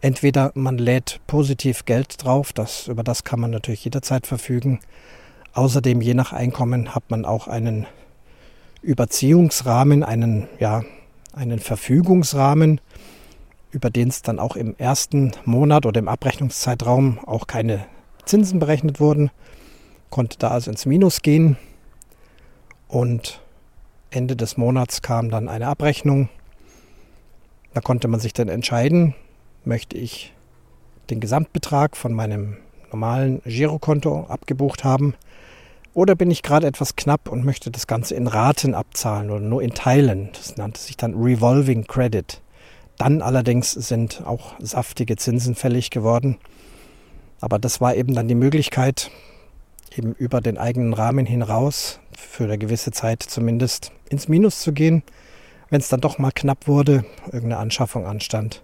[0.00, 4.80] Entweder man lädt positiv Geld drauf, das, über das kann man natürlich jederzeit verfügen.
[5.52, 7.86] Außerdem, je nach Einkommen, hat man auch einen
[8.82, 10.82] Überziehungsrahmen, einen, ja,
[11.32, 12.80] einen Verfügungsrahmen,
[13.70, 17.86] über den es dann auch im ersten Monat oder im Abrechnungszeitraum auch keine
[18.24, 19.30] Zinsen berechnet wurden.
[20.08, 21.56] Konnte da also ins Minus gehen.
[22.88, 23.40] Und
[24.10, 26.28] Ende des Monats kam dann eine Abrechnung.
[27.74, 29.14] Da konnte man sich dann entscheiden,
[29.64, 30.32] möchte ich
[31.10, 32.56] den Gesamtbetrag von meinem
[32.90, 35.14] normalen Girokonto abgebucht haben
[35.94, 39.62] oder bin ich gerade etwas knapp und möchte das Ganze in Raten abzahlen oder nur
[39.62, 40.30] in Teilen.
[40.32, 42.40] Das nannte sich dann Revolving Credit.
[42.96, 46.36] Dann allerdings sind auch saftige Zinsen fällig geworden.
[47.40, 49.10] Aber das war eben dann die Möglichkeit,
[49.96, 55.02] eben über den eigenen Rahmen hinaus, für eine gewisse Zeit zumindest, ins Minus zu gehen,
[55.70, 58.62] wenn es dann doch mal knapp wurde, irgendeine Anschaffung anstand.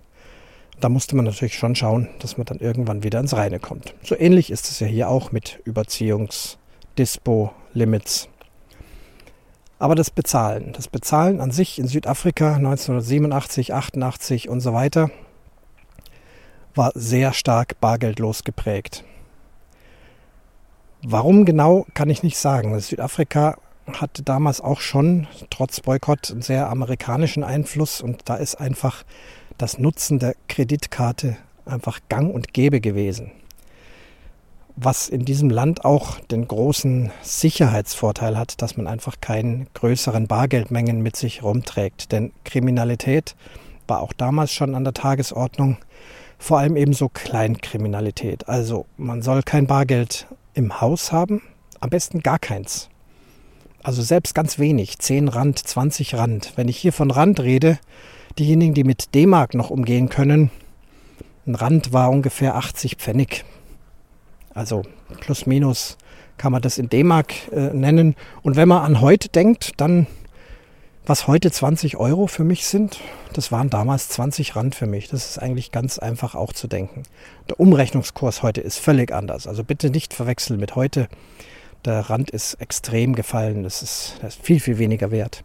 [0.81, 3.95] Da musste man natürlich schon schauen, dass man dann irgendwann wieder ins Reine kommt.
[4.03, 6.59] So ähnlich ist es ja hier auch mit Überziehungs-,
[6.99, 8.29] Dispo, Limits.
[9.79, 15.11] Aber das Bezahlen, das Bezahlen an sich in Südafrika 1987, 88 und so weiter,
[16.75, 19.05] war sehr stark bargeldlos geprägt.
[21.03, 22.79] Warum genau, kann ich nicht sagen.
[22.81, 29.05] Südafrika hatte damals auch schon, trotz Boykott, einen sehr amerikanischen Einfluss und da ist einfach
[29.59, 33.31] das Nutzen der Kreditkarte einfach gang und gäbe gewesen.
[34.79, 41.03] Was in diesem Land auch den großen Sicherheitsvorteil hat, dass man einfach keine größeren Bargeldmengen
[41.03, 42.13] mit sich rumträgt.
[42.13, 43.35] Denn Kriminalität
[43.89, 45.79] war auch damals schon an der Tagesordnung,
[46.39, 48.49] vor allem eben so Kleinkriminalität.
[48.51, 51.41] Also man soll kein Bargeld im Haus haben,
[51.81, 52.91] am besten gar keins.
[53.83, 56.53] Also selbst ganz wenig, 10 Rand, 20 Rand.
[56.57, 57.79] Wenn ich hier von Rand rede,
[58.39, 60.51] diejenigen, die mit D-Mark noch umgehen können,
[61.47, 63.45] ein Rand war ungefähr 80 Pfennig.
[64.57, 64.83] Also
[65.21, 65.99] plus minus
[66.39, 68.17] kann man das in D-Mark äh, nennen.
[68.43, 70.07] Und wenn man an heute denkt, dann
[71.05, 72.99] was heute 20 Euro für mich sind,
[73.33, 75.09] das waren damals 20 Rand für mich.
[75.09, 77.05] Das ist eigentlich ganz einfach auch zu denken.
[77.49, 79.47] Der Umrechnungskurs heute ist völlig anders.
[79.47, 81.07] Also bitte nicht verwechseln mit heute.
[81.85, 83.63] Der Rand ist extrem gefallen.
[83.63, 85.45] Das ist, das ist viel, viel weniger wert.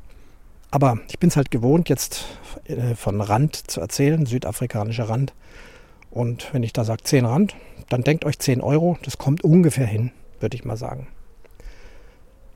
[0.72, 2.26] Aber ich bin es halt gewohnt, jetzt
[2.66, 5.34] äh, von Rand zu erzählen, südafrikanischer Rand.
[6.10, 7.56] Und wenn ich da sage 10 Rand,
[7.92, 11.08] dann denkt euch 10 Euro, das kommt ungefähr hin, würde ich mal sagen.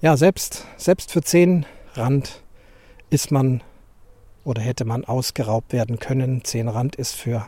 [0.02, 2.42] Ja, selbst, selbst für 10 Rand
[3.10, 3.62] ist man
[4.44, 6.44] oder hätte man ausgeraubt werden können.
[6.44, 7.48] 10 Rand ist für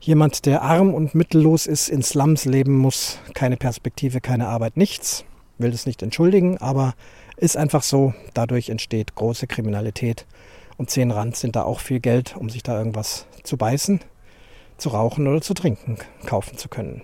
[0.00, 5.24] jemand, der arm und mittellos ist, in Slums leben muss, keine Perspektive, keine Arbeit, nichts.
[5.56, 6.94] Will das nicht entschuldigen, aber
[7.36, 8.14] ist einfach so.
[8.34, 10.26] Dadurch entsteht große Kriminalität.
[10.76, 14.00] Und 10 Rand sind da auch viel Geld, um sich da irgendwas zu beißen,
[14.78, 17.02] zu rauchen oder zu trinken kaufen zu können.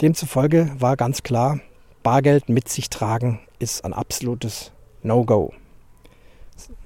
[0.00, 1.60] Demzufolge war ganz klar,
[2.02, 4.72] Bargeld mit sich tragen ist ein absolutes
[5.02, 5.52] No-Go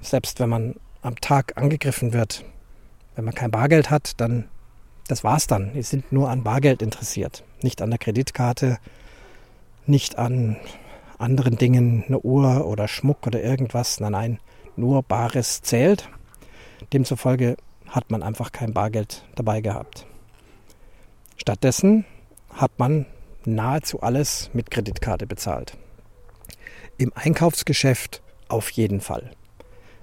[0.01, 2.45] selbst wenn man am Tag angegriffen wird,
[3.15, 4.49] wenn man kein Bargeld hat, dann
[5.09, 5.73] das war's dann.
[5.75, 8.79] Die sind nur an Bargeld interessiert, nicht an der Kreditkarte,
[9.87, 10.57] nicht an
[11.19, 14.01] anderen Dingen, eine Uhr oder Schmuck oder irgendwas.
[14.01, 14.39] Nein, nein,
[14.77, 16.09] nur Bares zählt.
[16.93, 17.57] Demzufolge
[17.93, 20.07] hat man einfach kein Bargeld dabei gehabt.
[21.37, 22.05] Stattdessen
[22.51, 23.07] hat man
[23.45, 25.77] nahezu alles mit Kreditkarte bezahlt.
[26.99, 29.31] Im Einkaufsgeschäft auf jeden Fall.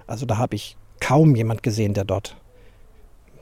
[0.06, 2.36] Also da habe ich kaum jemand gesehen, der dort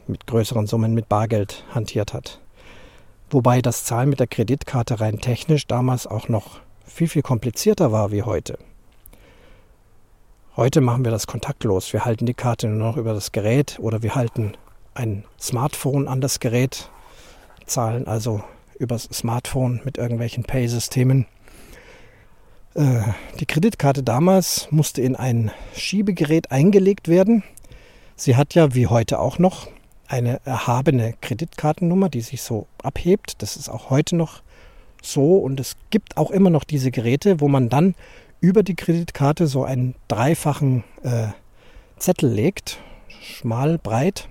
[0.06, 2.40] mit größeren Summen mit Bargeld hantiert hat.
[3.30, 8.10] Wobei das Zahlen mit der Kreditkarte rein technisch damals auch noch viel, viel komplizierter war
[8.10, 8.58] wie heute.
[10.58, 11.92] Heute machen wir das kontaktlos.
[11.92, 14.54] Wir halten die Karte nur noch über das Gerät oder wir halten
[14.92, 16.90] ein Smartphone an das Gerät,
[17.64, 18.42] zahlen also
[18.76, 21.26] übers Smartphone mit irgendwelchen Pay-Systemen.
[22.74, 23.02] Äh,
[23.38, 27.44] die Kreditkarte damals musste in ein Schiebegerät eingelegt werden.
[28.16, 29.68] Sie hat ja wie heute auch noch
[30.08, 33.40] eine erhabene Kreditkartennummer, die sich so abhebt.
[33.42, 34.42] Das ist auch heute noch
[35.02, 37.94] so und es gibt auch immer noch diese Geräte, wo man dann
[38.40, 41.28] über die Kreditkarte so einen dreifachen äh,
[41.98, 42.78] Zettel legt,
[43.20, 44.28] schmal, breit,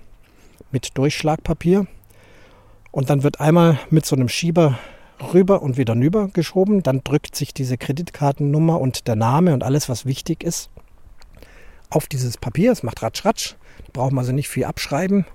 [0.72, 1.88] mit Durchschlagpapier.
[2.92, 4.80] Und dann wird einmal mit so einem Schieber
[5.34, 6.84] rüber und wieder rüber geschoben.
[6.84, 10.70] Dann drückt sich diese Kreditkartennummer und der Name und alles, was wichtig ist,
[11.90, 12.72] auf dieses Papier.
[12.72, 13.56] Es macht ratsch, ratsch.
[13.86, 15.26] Da braucht man also nicht viel abschreiben.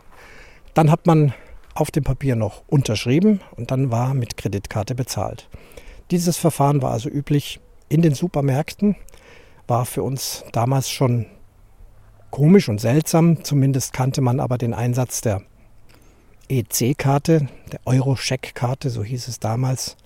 [0.75, 1.35] Dann hat man
[1.75, 5.49] auf dem Papier noch unterschrieben und dann war mit Kreditkarte bezahlt.
[6.11, 7.61] Dieses Verfahren war also üblich
[7.93, 8.97] in den Supermärkten,
[9.67, 11.27] war für uns damals schon
[12.31, 13.45] komisch und seltsam.
[13.45, 15.43] Zumindest kannte man aber den Einsatz der
[16.49, 19.99] EC-Karte, der Euro-Scheck-Karte, so hieß es damals.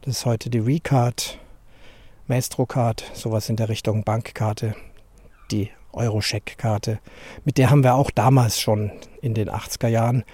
[0.00, 1.38] Das ist heute die Recard,
[2.28, 4.74] Maestro-Card, sowas in der Richtung Bankkarte,
[5.50, 6.98] die Euro-Scheck-Karte.
[7.44, 10.24] Mit der haben wir auch damals schon in den 80er Jahren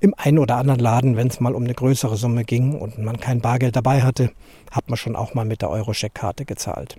[0.00, 3.18] im einen oder anderen Laden, wenn es mal um eine größere Summe ging und man
[3.18, 4.30] kein Bargeld dabei hatte,
[4.70, 6.98] hat man schon auch mal mit der Euro-Scheck-Karte gezahlt.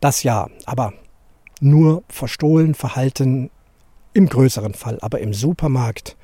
[0.00, 0.92] Das ja, aber
[1.60, 3.50] nur verstohlen, verhalten
[4.12, 4.98] im größeren Fall.
[5.00, 6.16] Aber im Supermarkt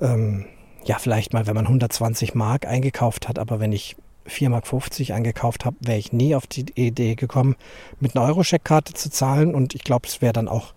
[0.00, 0.46] ähm,
[0.84, 3.96] ja, vielleicht mal, wenn man 120 Mark eingekauft hat, aber wenn ich
[4.28, 7.56] 4,50 Mark eingekauft habe, wäre ich nie auf die Idee gekommen,
[8.00, 9.54] mit einer Euro-Scheckkarte zu zahlen.
[9.54, 10.74] Und ich glaube, es wäre dann auch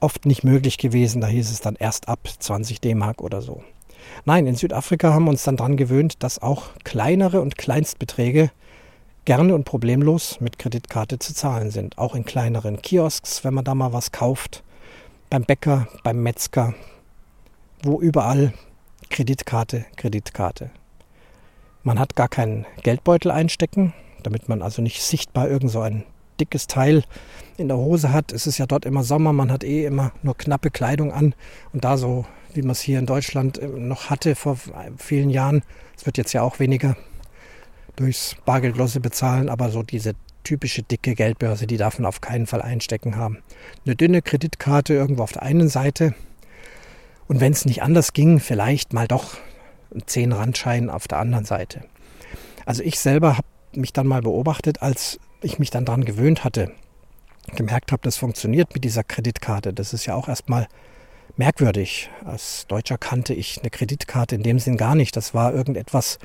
[0.00, 1.20] oft nicht möglich gewesen.
[1.20, 3.62] Da hieß es dann erst ab 20 D-Mark oder so.
[4.24, 8.50] Nein, in Südafrika haben wir uns dann daran gewöhnt, dass auch kleinere und Kleinstbeträge
[9.24, 11.98] gerne und problemlos mit Kreditkarte zu zahlen sind.
[11.98, 14.62] Auch in kleineren Kiosks, wenn man da mal was kauft,
[15.30, 16.74] beim Bäcker, beim Metzger,
[17.82, 18.52] wo überall
[19.10, 20.70] Kreditkarte, Kreditkarte.
[21.82, 23.92] Man hat gar keinen Geldbeutel einstecken,
[24.22, 26.04] damit man also nicht sichtbar irgend so ein
[26.40, 27.04] dickes Teil
[27.56, 28.32] in der Hose hat.
[28.32, 31.34] Es ist ja dort immer Sommer, man hat eh immer nur knappe Kleidung an
[31.72, 34.58] und da so, wie man es hier in Deutschland äh, noch hatte vor
[34.96, 35.62] vielen Jahren,
[35.96, 36.96] es wird jetzt ja auch weniger
[37.96, 40.14] durchs Bargeldlose bezahlen, aber so diese
[40.44, 43.38] typische dicke Geldbörse, die darf man auf keinen Fall einstecken haben.
[43.84, 46.14] Eine dünne Kreditkarte irgendwo auf der einen Seite
[47.28, 49.38] und wenn es nicht anders ging, vielleicht mal doch
[49.94, 51.84] ein 10 Randschein auf der anderen Seite.
[52.64, 56.72] Also ich selber habe mich dann mal beobachtet, als ich mich dann daran gewöhnt hatte,
[57.54, 59.72] gemerkt habe, das funktioniert mit dieser Kreditkarte.
[59.72, 60.66] Das ist ja auch erstmal
[61.38, 62.10] merkwürdig.
[62.24, 65.16] Als Deutscher kannte ich eine Kreditkarte in dem Sinn gar nicht.
[65.16, 66.18] Das war irgendetwas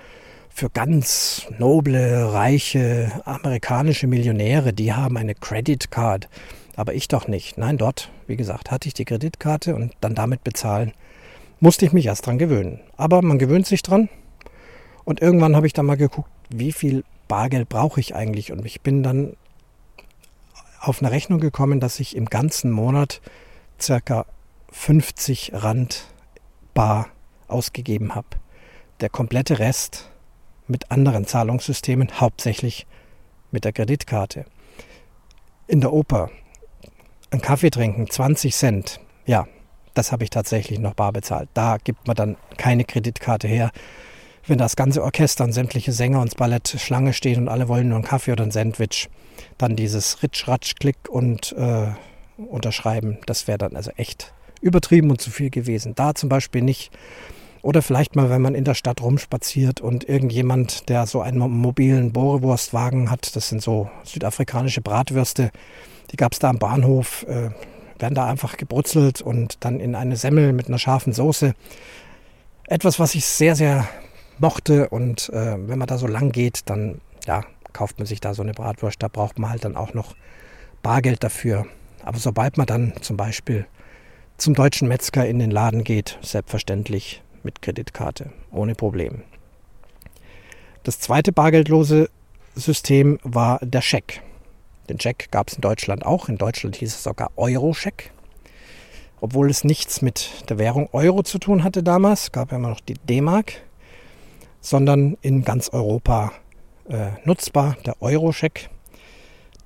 [0.50, 4.74] für ganz noble, reiche amerikanische Millionäre.
[4.74, 6.30] Die haben eine Credit Card.
[6.76, 7.58] Aber ich doch nicht.
[7.58, 10.93] Nein, dort, wie gesagt, hatte ich die Kreditkarte und dann damit bezahlen.
[11.60, 12.80] Musste ich mich erst dran gewöhnen.
[12.97, 14.10] Aber man gewöhnt sich dran.
[15.04, 18.52] Und irgendwann habe ich dann mal geguckt, wie viel Bargeld brauche ich eigentlich?
[18.52, 19.36] Und ich bin dann
[20.80, 23.21] auf eine Rechnung gekommen, dass ich im ganzen Monat
[23.80, 24.26] circa
[24.71, 26.05] 50 Rand
[26.73, 27.07] bar
[27.47, 28.27] ausgegeben habe.
[28.99, 30.10] Der komplette Rest
[30.67, 32.88] mit anderen Zahlungssystemen, hauptsächlich
[33.51, 34.45] mit der Kreditkarte.
[35.67, 36.29] In der Oper
[37.31, 38.99] ein Kaffee trinken, 20 Cent.
[39.25, 39.47] Ja,
[39.93, 41.49] das habe ich tatsächlich noch bar bezahlt.
[41.53, 43.71] Da gibt man dann keine Kreditkarte her
[44.47, 47.97] wenn das ganze Orchester und sämtliche Sänger und Ballett Schlange stehen und alle wollen nur
[47.97, 49.10] einen Kaffee oder ein Sandwich,
[49.57, 51.88] dann dieses Ritsch, Ratsch, Klick und äh,
[52.38, 55.93] unterschreiben, das wäre dann also echt übertrieben und zu viel gewesen.
[55.95, 56.91] Da zum Beispiel nicht.
[57.63, 62.12] Oder vielleicht mal, wenn man in der Stadt rumspaziert und irgendjemand, der so einen mobilen
[62.12, 65.52] Bohrewurstwagen hat, das sind so südafrikanische Bratwürste,
[66.12, 67.52] die gab es da am Bahnhof, äh,
[68.00, 71.54] werden da einfach gebrutzelt und dann in eine Semmel mit einer scharfen Soße.
[72.67, 73.88] Etwas, was ich sehr, sehr
[74.39, 74.89] mochte.
[74.89, 78.41] Und äh, wenn man da so lang geht, dann ja, kauft man sich da so
[78.41, 79.02] eine Bratwurst.
[79.02, 80.15] Da braucht man halt dann auch noch
[80.82, 81.65] Bargeld dafür.
[82.04, 83.65] Aber sobald man dann zum Beispiel
[84.41, 89.23] zum deutschen Metzger in den Laden geht, selbstverständlich mit Kreditkarte, ohne Problem.
[90.84, 92.10] Das zweite bargeldlose
[92.56, 94.21] System war der Scheck.
[94.89, 96.27] Den Scheck gab es in Deutschland auch.
[96.27, 98.12] In Deutschland hieß es sogar Euro-Scheck.
[99.21, 102.82] Obwohl es nichts mit der Währung Euro zu tun hatte damals, gab ja immer noch
[102.82, 103.62] die D-Mark
[104.62, 106.32] sondern in ganz Europa
[106.88, 107.75] äh, nutzbar.
[107.86, 108.69] Der Euro-Scheck,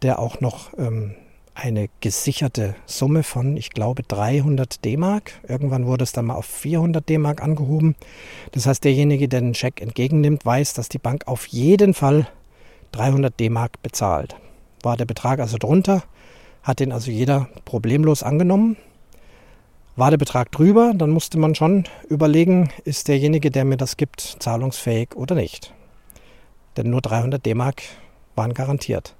[0.01, 1.15] der auch noch ähm,
[1.55, 5.31] eine gesicherte Summe von, ich glaube, 300 D-Mark.
[5.47, 7.95] Irgendwann wurde es dann mal auf 400 D-Mark angehoben.
[8.51, 12.27] Das heißt, derjenige, der den Scheck entgegennimmt, weiß, dass die Bank auf jeden Fall
[12.91, 14.35] 300 D-Mark bezahlt.
[14.83, 16.03] War der Betrag also drunter,
[16.61, 18.75] hat den also jeder problemlos angenommen.
[19.95, 24.19] War der Betrag drüber, dann musste man schon überlegen, ist derjenige, der mir das gibt,
[24.39, 25.73] zahlungsfähig oder nicht.
[26.75, 27.81] Denn nur 300 D-Mark
[28.35, 29.15] waren garantiert.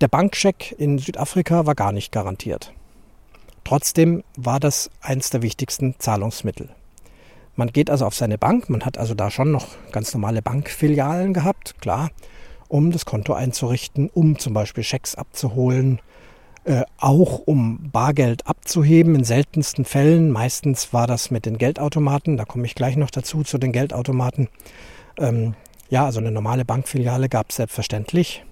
[0.00, 2.72] Der Bankscheck in Südafrika war gar nicht garantiert.
[3.64, 6.68] Trotzdem war das eins der wichtigsten Zahlungsmittel.
[7.56, 11.34] Man geht also auf seine Bank, man hat also da schon noch ganz normale Bankfilialen
[11.34, 12.10] gehabt, klar,
[12.68, 16.00] um das Konto einzurichten, um zum Beispiel Schecks abzuholen,
[16.62, 20.30] äh, auch um Bargeld abzuheben, in seltensten Fällen.
[20.30, 24.48] Meistens war das mit den Geldautomaten, da komme ich gleich noch dazu, zu den Geldautomaten.
[25.18, 25.54] Ähm,
[25.90, 28.44] ja, also eine normale Bankfiliale gab es selbstverständlich,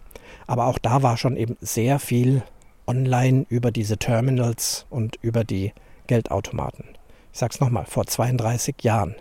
[0.46, 2.42] aber auch da war schon eben sehr viel
[2.87, 5.72] online über diese Terminals und über die
[6.06, 6.85] Geldautomaten.
[7.32, 9.16] Ich sage es nochmal, vor 32 Jahren.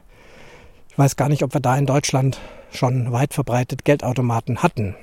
[0.89, 2.39] Ich weiß gar nicht, ob wir da in Deutschland
[2.71, 4.95] schon weit verbreitet Geldautomaten hatten.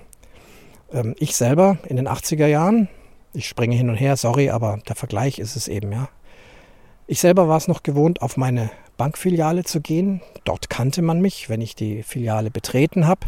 [0.92, 2.88] Ähm, ich selber in den 80er Jahren
[3.34, 6.08] ich springe hin und her, sorry, aber der Vergleich ist es eben, ja.
[7.06, 10.20] Ich selber war es noch gewohnt, auf meine Bankfiliale zu gehen.
[10.44, 13.26] Dort kannte man mich, wenn ich die Filiale betreten habe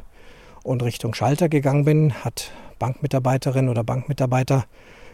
[0.63, 2.53] und Richtung Schalter gegangen bin, hat
[2.85, 4.67] Bankmitarbeiterin oder Bankmitarbeiter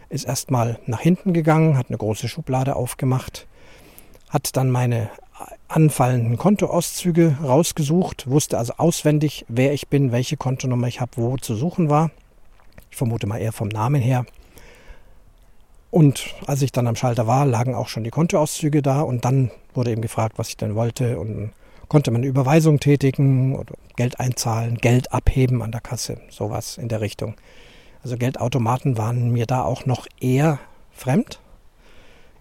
[0.09, 3.47] ist erstmal nach hinten gegangen, hat eine große Schublade aufgemacht,
[4.29, 5.09] hat dann meine
[5.69, 11.55] anfallenden Kontoauszüge rausgesucht, wusste also auswendig, wer ich bin, welche Kontonummer ich habe, wo zu
[11.55, 12.11] suchen war.
[12.89, 14.25] Ich vermute mal eher vom Namen her.
[15.91, 19.49] Und als ich dann am Schalter war, lagen auch schon die Kontoauszüge da und dann
[19.73, 21.53] wurde eben gefragt, was ich denn wollte und
[21.87, 26.99] konnte man Überweisung tätigen oder Geld einzahlen, Geld abheben an der Kasse, sowas in der
[26.99, 27.35] Richtung.
[28.03, 30.59] Also Geldautomaten waren mir da auch noch eher
[30.91, 31.39] fremd.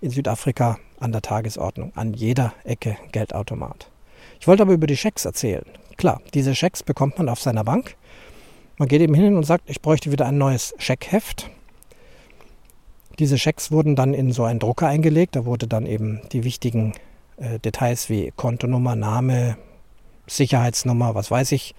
[0.00, 3.90] In Südafrika an der Tagesordnung, an jeder Ecke Geldautomat.
[4.38, 5.64] Ich wollte aber über die Schecks erzählen.
[5.96, 7.96] Klar, diese Schecks bekommt man auf seiner Bank
[8.78, 11.50] Man geht eben hin und sagt, ich bräuchte wieder ein neues Scheckheft.
[13.18, 15.36] Diese Schecks wurden dann in so einen Drucker eingelegt.
[15.36, 16.94] Da wurde dann eben die wichtigen
[17.36, 19.58] äh, Details wie Kontonummer, Name,
[20.26, 21.74] Sicherheitsnummer, was weiß ich,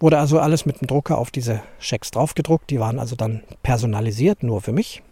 [0.00, 2.70] wurde also alles mit dem Drucker auf diese Schecks draufgedruckt.
[2.70, 5.02] Die waren also dann personalisiert, nur für mich.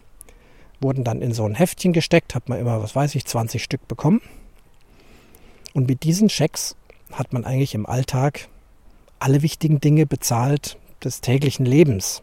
[0.81, 3.87] Wurden dann in so ein Heftchen gesteckt, hat man immer, was weiß ich, 20 Stück
[3.87, 4.21] bekommen.
[5.73, 6.75] Und mit diesen Schecks
[7.11, 8.49] hat man eigentlich im Alltag
[9.19, 12.21] alle wichtigen Dinge bezahlt des täglichen Lebens.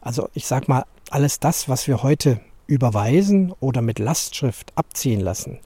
[0.00, 5.58] Also ich sag mal, alles das, was wir heute überweisen oder mit Lastschrift abziehen lassen,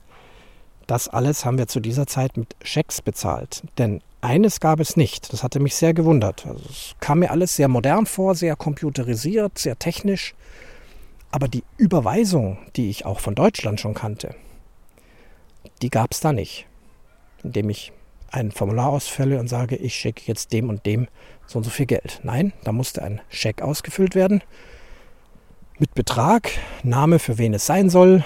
[0.87, 3.63] das alles haben wir zu dieser Zeit mit Schecks bezahlt.
[3.79, 5.33] Denn eines gab es nicht.
[5.33, 6.47] Das hatte mich sehr gewundert.
[6.47, 10.35] Also es kam mir alles sehr modern vor, sehr computerisiert, sehr technisch.
[11.31, 14.35] Aber die Überweisung, die ich auch von Deutschland schon kannte,
[15.83, 16.67] die gab es da nicht.
[17.43, 17.93] Indem ich
[18.31, 21.09] ein Formular ausfälle und sage, ich schicke jetzt dem und dem
[21.47, 22.21] so und so viel Geld.
[22.23, 24.43] Nein, da musste ein Scheck ausgefüllt werden
[25.79, 26.51] mit Betrag,
[26.85, 28.25] Name, für wen es sein soll.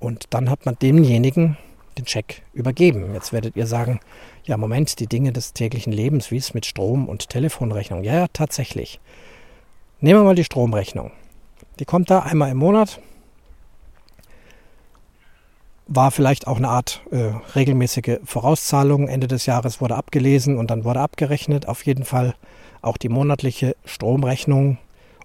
[0.00, 1.56] Und dann hat man demjenigen
[1.96, 3.14] den Scheck übergeben.
[3.14, 4.00] Jetzt werdet ihr sagen,
[4.48, 8.02] ja, Moment, die Dinge des täglichen Lebens, wie es mit Strom und Telefonrechnung.
[8.02, 8.98] Ja, ja, tatsächlich.
[10.00, 11.12] Nehmen wir mal die Stromrechnung.
[11.78, 12.98] Die kommt da einmal im Monat.
[15.86, 19.08] War vielleicht auch eine Art äh, regelmäßige Vorauszahlung.
[19.08, 21.68] Ende des Jahres wurde abgelesen und dann wurde abgerechnet.
[21.68, 22.34] Auf jeden Fall
[22.80, 24.78] auch die monatliche Stromrechnung.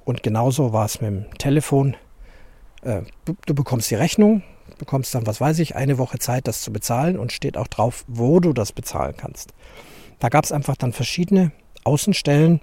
[0.03, 1.95] Und genauso war es mit dem Telefon.
[2.82, 4.43] Äh, du, du bekommst die Rechnung,
[4.84, 8.03] bekommst dann, was weiß ich, eine Woche Zeit, das zu bezahlen und steht auch drauf,
[8.07, 9.53] wo du das bezahlen kannst.
[10.19, 11.53] Da gab es einfach dann verschiedene
[11.86, 12.59] Außenstellen,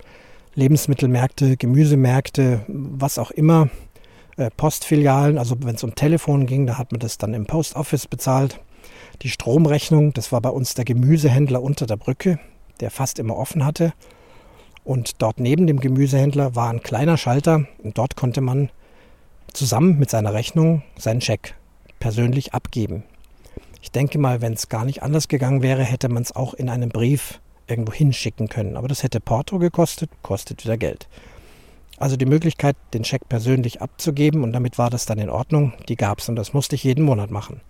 [0.54, 3.70] Lebensmittelmärkte, Gemüsemärkte, was auch immer,
[4.36, 5.38] äh, Postfilialen.
[5.38, 8.60] Also wenn es um Telefon ging, da hat man das dann im Post Office bezahlt.
[9.22, 12.38] Die Stromrechnung, das war bei uns der Gemüsehändler unter der Brücke,
[12.80, 13.94] der fast immer offen hatte.
[14.84, 18.68] Und dort neben dem Gemüsehändler war ein kleiner Schalter und dort konnte man
[19.54, 21.54] zusammen mit seiner Rechnung seinen Scheck
[22.00, 23.04] persönlich abgeben.
[23.82, 26.68] Ich denke mal, wenn es gar nicht anders gegangen wäre, hätte man es auch in
[26.68, 28.76] einem Brief irgendwo hinschicken können.
[28.76, 31.08] Aber das hätte Porto gekostet, kostet wieder Geld.
[31.96, 35.96] Also die Möglichkeit, den Scheck persönlich abzugeben und damit war das dann in Ordnung, die
[35.96, 37.60] gab es und das musste ich jeden Monat machen.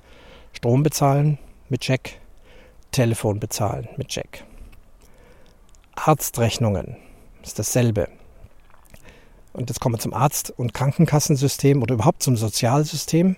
[0.52, 2.20] Strom bezahlen mit Scheck,
[2.92, 4.44] Telefon bezahlen mit Scheck.
[5.96, 6.96] Arztrechnungen
[7.42, 8.08] ist dasselbe.
[9.52, 13.36] Und jetzt kommen wir zum Arzt- und Krankenkassensystem oder überhaupt zum Sozialsystem.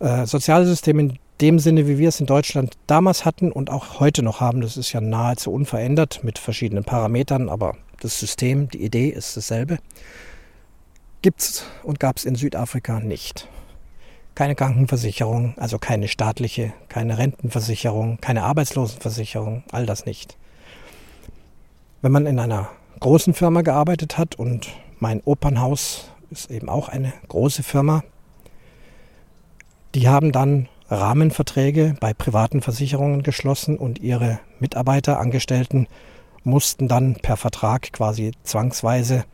[0.00, 4.22] Äh, Sozialsystem in dem Sinne, wie wir es in Deutschland damals hatten und auch heute
[4.22, 9.08] noch haben, das ist ja nahezu unverändert mit verschiedenen Parametern, aber das System, die Idee
[9.08, 9.78] ist dasselbe,
[11.22, 13.46] gibt es und gab es in Südafrika nicht.
[14.34, 20.38] Keine Krankenversicherung, also keine staatliche, keine Rentenversicherung, keine Arbeitslosenversicherung, all das nicht.
[22.00, 22.70] Wenn man in einer
[23.00, 28.02] großen Firma gearbeitet hat und mein Opernhaus ist eben auch eine große Firma,
[29.94, 35.86] die haben dann Rahmenverträge bei privaten Versicherungen geschlossen und ihre Mitarbeiter, Angestellten
[36.42, 39.24] mussten dann per Vertrag quasi zwangsweise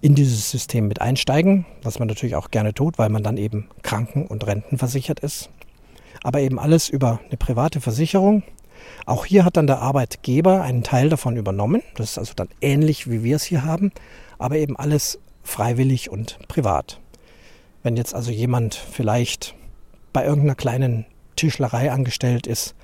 [0.00, 3.68] in dieses System mit einsteigen, was man natürlich auch gerne tut, weil man dann eben
[3.82, 5.48] kranken- und rentenversichert ist.
[6.22, 8.42] Aber eben alles über eine private Versicherung.
[9.06, 11.82] Auch hier hat dann der Arbeitgeber einen Teil davon übernommen.
[11.96, 13.92] Das ist also dann ähnlich, wie wir es hier haben,
[14.38, 17.00] aber eben alles freiwillig und privat.
[17.82, 19.54] Wenn jetzt also jemand vielleicht
[20.14, 21.04] bei irgendeiner kleinen
[21.36, 22.74] Tischlerei angestellt ist,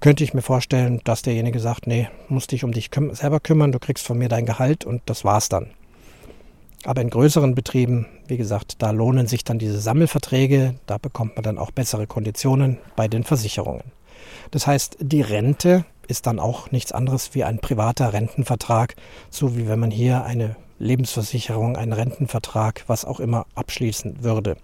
[0.00, 3.72] könnte ich mir vorstellen, dass derjenige sagt, nee, musst dich um dich küm selber kümmern,
[3.72, 5.70] du kriegst von mir dein Gehalt und das war's dann.
[6.84, 11.42] Aber in größeren Betrieben, wie gesagt, da lohnen sich dann diese Sammelverträge, da bekommt man
[11.42, 13.90] dann auch bessere Konditionen bei den Versicherungen.
[14.50, 18.94] Das heißt, die Rente ist dann auch nichts anderes wie ein privater Rentenvertrag,
[19.30, 24.56] so wie wenn man hier eine Lebensversicherung, einen Rentenvertrag, was auch immer abschließen würde.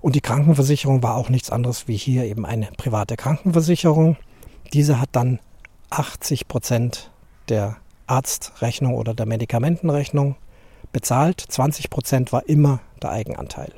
[0.00, 4.16] Und die Krankenversicherung war auch nichts anderes wie hier eben eine private Krankenversicherung.
[4.72, 5.40] Diese hat dann
[5.90, 7.10] 80 Prozent
[7.48, 7.76] der
[8.06, 10.36] Arztrechnung oder der Medikamentenrechnung
[10.92, 11.40] bezahlt.
[11.40, 13.72] 20 Prozent war immer der Eigenanteil.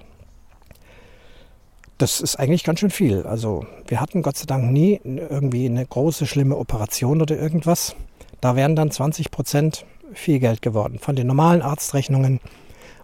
[1.99, 3.25] Das ist eigentlich ganz schön viel.
[3.25, 7.97] Also wir hatten Gott sei Dank nie irgendwie eine große, schlimme Operation oder irgendwas.
[8.41, 10.99] Da wären dann 20 Prozent viel Geld geworden.
[11.01, 12.41] Von den normalen Arztrechnungen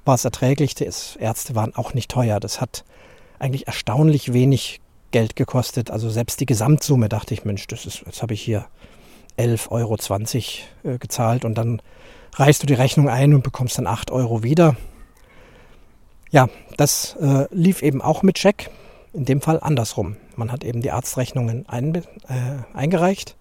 [0.04, 0.74] war es erträglich.
[0.76, 0.88] Die
[1.18, 2.38] Ärzte waren auch nicht teuer.
[2.38, 2.84] Das hat
[3.44, 4.80] eigentlich erstaunlich wenig
[5.10, 5.90] Geld gekostet.
[5.90, 8.64] Also selbst die Gesamtsumme dachte ich, Mensch, das ist, jetzt habe ich hier
[9.38, 11.82] 11,20 Euro äh, gezahlt und dann
[12.34, 14.76] reichst du die Rechnung ein und bekommst dann 8 Euro wieder.
[16.30, 18.70] Ja, das äh, lief eben auch mit Scheck.
[19.12, 20.16] In dem Fall andersrum.
[20.34, 22.02] Man hat eben die Arztrechnungen ein, äh,
[22.72, 23.36] eingereicht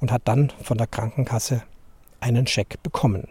[0.00, 1.62] und hat dann von der Krankenkasse
[2.20, 3.28] einen Scheck bekommen.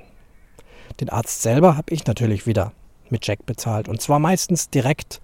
[0.99, 2.71] Den Arzt selber habe ich natürlich wieder
[3.09, 5.21] mit Scheck bezahlt und zwar meistens direkt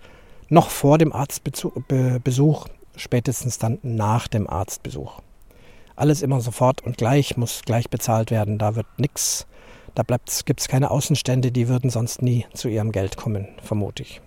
[0.49, 5.21] noch vor dem Arztbesuch, spätestens dann nach dem Arztbesuch.
[5.95, 8.57] Alles immer sofort und gleich, muss gleich bezahlt werden.
[8.57, 9.47] Da wird nichts,
[9.95, 10.03] da
[10.45, 14.21] gibt es keine Außenstände, die würden sonst nie zu ihrem Geld kommen, vermute ich.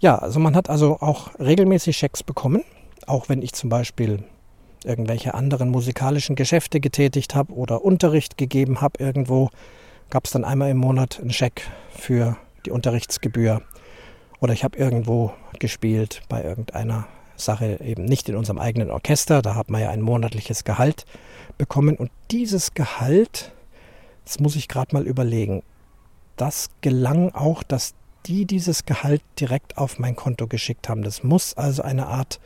[0.00, 2.64] Ja, also man hat also auch regelmäßig Schecks bekommen,
[3.06, 4.24] auch wenn ich zum Beispiel
[4.84, 9.48] irgendwelche anderen musikalischen Geschäfte getätigt habe oder Unterricht gegeben habe irgendwo,
[10.10, 12.36] gab es dann einmal im Monat einen Scheck für
[12.66, 13.62] die Unterrichtsgebühr.
[14.40, 17.06] Oder ich habe irgendwo gespielt bei irgendeiner
[17.36, 19.42] Sache, eben nicht in unserem eigenen Orchester.
[19.42, 21.04] Da hat man ja ein monatliches Gehalt
[21.58, 21.96] bekommen.
[21.96, 23.52] Und dieses Gehalt,
[24.24, 25.62] das muss ich gerade mal überlegen,
[26.36, 27.94] das gelang auch, dass
[28.26, 31.02] die dieses Gehalt direkt auf mein Konto geschickt haben.
[31.02, 32.40] Das muss also eine Art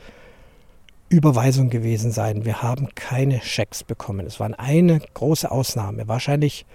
[1.09, 2.45] Überweisung gewesen sein.
[2.45, 4.25] Wir haben keine Schecks bekommen.
[4.25, 6.07] Es war eine große Ausnahme.
[6.07, 6.65] Wahrscheinlich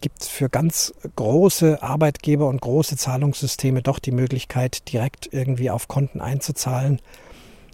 [0.00, 6.20] gibt für ganz große Arbeitgeber und große Zahlungssysteme doch die Möglichkeit, direkt irgendwie auf Konten
[6.20, 7.00] einzuzahlen.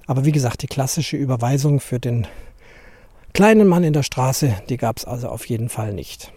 [0.07, 2.27] Aber wie gesagt, die klassische Überweisung für den
[3.33, 6.33] kleinen Mann in der Straße, die gab es also auf jeden Fall nicht.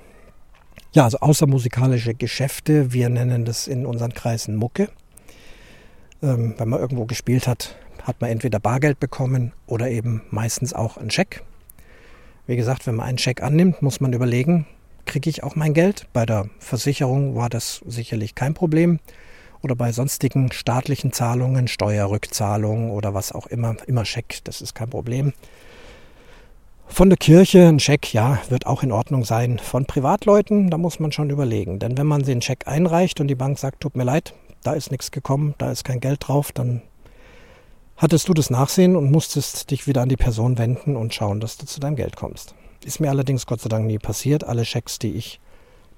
[0.93, 4.89] Ja, also außermusikalische Geschäfte, wir nennen das in unseren Kreisen Mucke.
[6.23, 10.97] Ähm, wenn man irgendwo gespielt hat, hat man entweder Bargeld bekommen oder eben meistens auch
[10.97, 11.43] einen Scheck.
[12.47, 14.65] Wie gesagt, wenn man einen Scheck annimmt, muss man überlegen,
[15.07, 16.05] kriege ich auch mein Geld.
[16.13, 18.99] Bei der Versicherung war das sicherlich kein Problem.
[19.63, 24.91] Oder bei sonstigen staatlichen Zahlungen, Steuerrückzahlungen oder was auch immer, immer Scheck, das ist kein
[24.91, 25.33] Problem.
[26.87, 29.59] Von der Kirche ein Scheck, ja, wird auch in Ordnung sein.
[29.59, 31.79] Von Privatleuten, da muss man schon überlegen.
[31.79, 34.33] Denn wenn man den Scheck einreicht und die Bank sagt, tut mir leid,
[34.63, 36.81] da ist nichts gekommen, da ist kein Geld drauf, dann
[37.97, 41.57] hattest du das Nachsehen und musstest dich wieder an die Person wenden und schauen, dass
[41.57, 42.55] du zu deinem Geld kommst.
[42.87, 44.45] Ist mir allerdings Gott sei Dank nie passiert.
[44.45, 45.41] Alle Schecks, die ich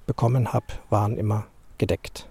[0.08, 1.46] bekommen habe, waren immer
[1.78, 2.26] gedeckt.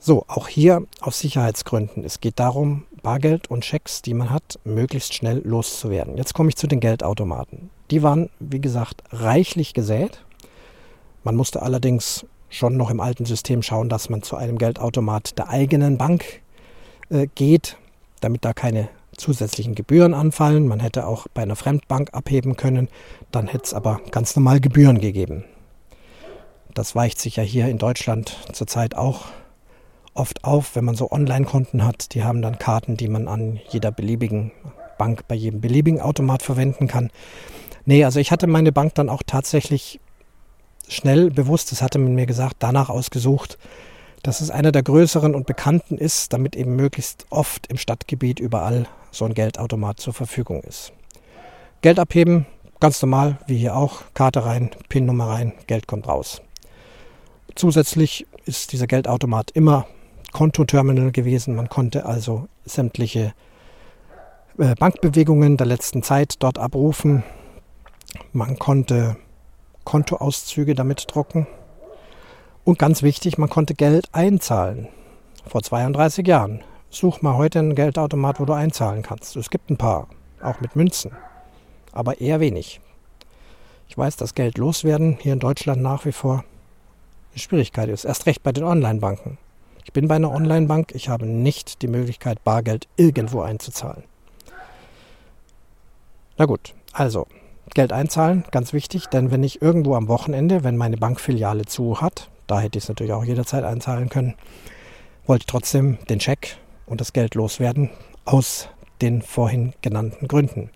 [0.00, 2.02] So, auch hier aus Sicherheitsgründen.
[2.02, 6.16] Es geht darum, Bargeld und Schecks, die man hat, möglichst schnell loszuwerden.
[6.16, 7.70] Jetzt komme ich zu den Geldautomaten.
[7.92, 10.24] Die waren, wie gesagt, reichlich gesät.
[11.22, 15.48] Man musste allerdings schon noch im alten System schauen, dass man zu einem Geldautomat der
[15.48, 16.42] eigenen Bank
[17.10, 17.76] äh, geht,
[18.20, 20.68] damit da keine zusätzlichen Gebühren anfallen.
[20.68, 22.88] Man hätte auch bei einer Fremdbank abheben können,
[23.32, 25.44] dann hätte es aber ganz normal Gebühren gegeben.
[26.74, 29.26] Das weicht sich ja hier in Deutschland zurzeit auch
[30.14, 32.14] oft auf, wenn man so Online-Konten hat.
[32.14, 34.52] Die haben dann Karten, die man an jeder beliebigen
[34.98, 37.10] Bank, bei jedem beliebigen Automat verwenden kann.
[37.84, 40.00] Nee, also ich hatte meine Bank dann auch tatsächlich
[40.88, 43.58] schnell bewusst, das hatte man mir gesagt, danach ausgesucht,
[44.22, 48.86] dass es einer der größeren und bekannten ist, damit eben möglichst oft im Stadtgebiet überall
[49.10, 50.92] so ein Geldautomat zur Verfügung ist.
[51.80, 52.46] Geld abheben,
[52.80, 56.42] ganz normal, wie hier auch, Karte rein, PIN-Nummer rein, Geld kommt raus.
[57.54, 59.86] Zusätzlich ist dieser Geldautomat immer
[60.32, 61.54] Kontoterminal gewesen.
[61.56, 63.32] Man konnte also sämtliche
[64.58, 67.22] äh, Bankbewegungen der letzten Zeit dort abrufen.
[68.32, 69.16] Man konnte
[69.84, 71.46] Kontoauszüge damit drucken.
[72.64, 74.88] Und ganz wichtig, man konnte Geld einzahlen.
[75.46, 76.62] Vor 32 Jahren.
[76.90, 79.36] Such mal heute einen Geldautomat, wo du einzahlen kannst.
[79.36, 80.08] Es gibt ein paar,
[80.42, 81.12] auch mit Münzen,
[81.92, 82.80] aber eher wenig.
[83.88, 86.44] Ich weiß, dass Geld loswerden hier in Deutschland nach wie vor
[87.32, 88.04] eine Schwierigkeit ist.
[88.04, 89.36] Erst recht bei den Online-Banken.
[89.84, 94.04] Ich bin bei einer Online-Bank, ich habe nicht die Möglichkeit, Bargeld irgendwo einzuzahlen.
[96.38, 97.26] Na gut, also
[97.74, 102.30] Geld einzahlen, ganz wichtig, denn wenn ich irgendwo am Wochenende, wenn meine Bankfiliale zu hat,
[102.46, 104.34] da hätte ich es natürlich auch jederzeit einzahlen können.
[105.26, 106.56] Wollte trotzdem den Scheck
[106.88, 107.90] und das Geld loswerden
[108.24, 108.68] aus
[109.00, 110.70] den vorhin genannten Gründen.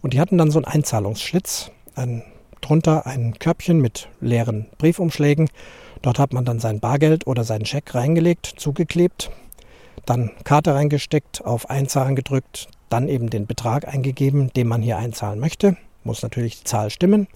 [0.00, 2.22] Und die hatten dann so einen Einzahlungsschlitz, ein,
[2.60, 5.50] drunter ein Körbchen mit leeren Briefumschlägen.
[6.02, 9.30] Dort hat man dann sein Bargeld oder seinen Scheck reingelegt, zugeklebt,
[10.06, 15.40] dann Karte reingesteckt, auf Einzahlen gedrückt, dann eben den Betrag eingegeben, den man hier einzahlen
[15.40, 15.76] möchte.
[16.04, 17.26] Muss natürlich die Zahl stimmen.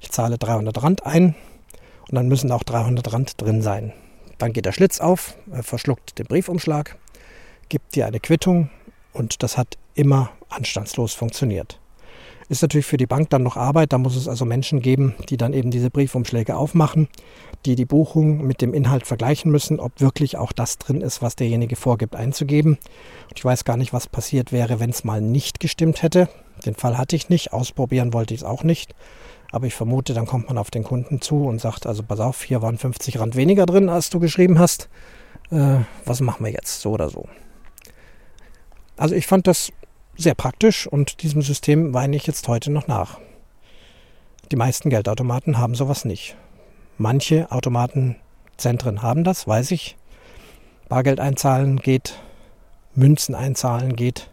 [0.00, 1.36] Ich zahle 300 Rand ein,
[2.08, 3.92] und dann müssen auch 300 Rand drin sein.
[4.38, 6.96] Dann geht der Schlitz auf, verschluckt den Briefumschlag,
[7.68, 8.70] gibt dir eine Quittung
[9.12, 11.80] und das hat immer anstandslos funktioniert.
[12.48, 15.36] Ist natürlich für die Bank dann noch Arbeit, da muss es also Menschen geben, die
[15.36, 17.08] dann eben diese Briefumschläge aufmachen,
[17.64, 21.34] die die Buchung mit dem Inhalt vergleichen müssen, ob wirklich auch das drin ist, was
[21.34, 22.78] derjenige vorgibt einzugeben.
[23.28, 26.28] Und ich weiß gar nicht, was passiert wäre, wenn es mal nicht gestimmt hätte.
[26.64, 28.94] Den Fall hatte ich nicht, ausprobieren wollte ich es auch nicht.
[29.50, 32.44] Aber ich vermute, dann kommt man auf den Kunden zu und sagt, also pass auf,
[32.44, 34.88] hier waren 50 Rand weniger drin, als du geschrieben hast.
[35.50, 37.26] Äh, was machen wir jetzt, so oder so?
[38.96, 39.72] Also ich fand das
[40.16, 43.18] sehr praktisch und diesem System weine ich jetzt heute noch nach.
[44.50, 46.36] Die meisten Geldautomaten haben sowas nicht.
[46.98, 49.96] Manche Automatenzentren haben das, weiß ich.
[50.88, 52.18] Bargeld einzahlen geht,
[52.94, 54.30] Münzen einzahlen geht.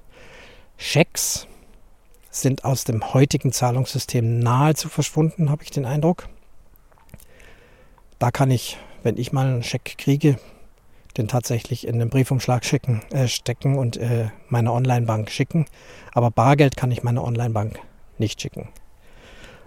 [0.78, 1.48] Schecks
[2.30, 6.30] sind aus dem heutigen Zahlungssystem nahezu verschwunden, habe ich den Eindruck.
[8.20, 10.38] Da kann ich, wenn ich mal einen Scheck kriege,
[11.18, 15.66] den tatsächlich in den Briefumschlag schicken, äh, stecken und äh, meine Online-Bank schicken.
[16.14, 17.80] Aber Bargeld kann ich meine Online-Bank
[18.18, 18.70] nicht schicken.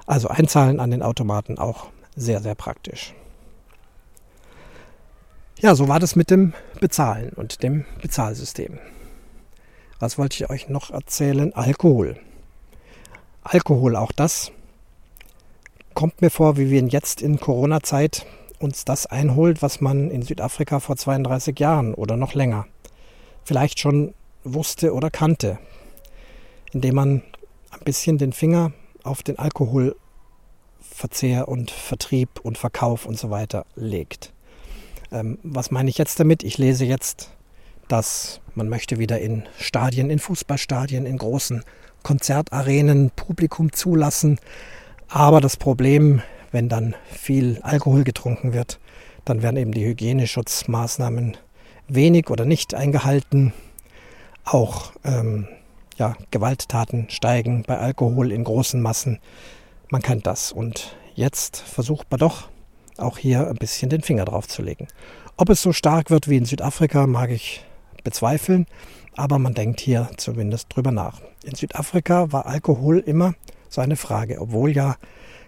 [0.06, 3.14] Also einzahlen an den Automaten auch sehr, sehr praktisch.
[5.58, 8.78] Ja, so war das mit dem Bezahlen und dem Bezahlsystem.
[9.98, 11.54] Was wollte ich euch noch erzählen?
[11.54, 12.16] Alkohol.
[13.42, 14.52] Alkohol, auch das
[15.96, 18.26] kommt mir vor, wie wir jetzt in Corona-Zeit
[18.58, 22.66] uns das einholt, was man in Südafrika vor 32 Jahren oder noch länger
[23.46, 25.58] vielleicht schon wusste oder kannte,
[26.72, 27.22] indem man
[27.70, 28.72] ein bisschen den Finger
[29.04, 34.32] auf den Alkoholverzehr und Vertrieb und Verkauf und so weiter legt.
[35.12, 36.42] Ähm, was meine ich jetzt damit?
[36.42, 37.30] Ich lese jetzt,
[37.86, 41.62] dass man möchte wieder in Stadien, in Fußballstadien, in großen
[42.02, 44.40] Konzertarenen Publikum zulassen.
[45.08, 46.20] Aber das Problem
[46.56, 48.80] wenn dann viel Alkohol getrunken wird,
[49.26, 51.36] dann werden eben die Hygieneschutzmaßnahmen
[51.86, 53.52] wenig oder nicht eingehalten.
[54.46, 55.48] Auch ähm,
[55.98, 59.18] ja, Gewalttaten steigen bei Alkohol in großen Massen.
[59.90, 60.50] Man kennt das.
[60.50, 62.48] Und jetzt versucht man doch
[62.96, 64.88] auch hier ein bisschen den Finger drauf zu legen.
[65.36, 67.66] Ob es so stark wird wie in Südafrika, mag ich
[68.02, 68.64] bezweifeln,
[69.14, 71.20] aber man denkt hier zumindest drüber nach.
[71.44, 73.34] In Südafrika war Alkohol immer
[73.68, 74.96] so eine Frage, obwohl ja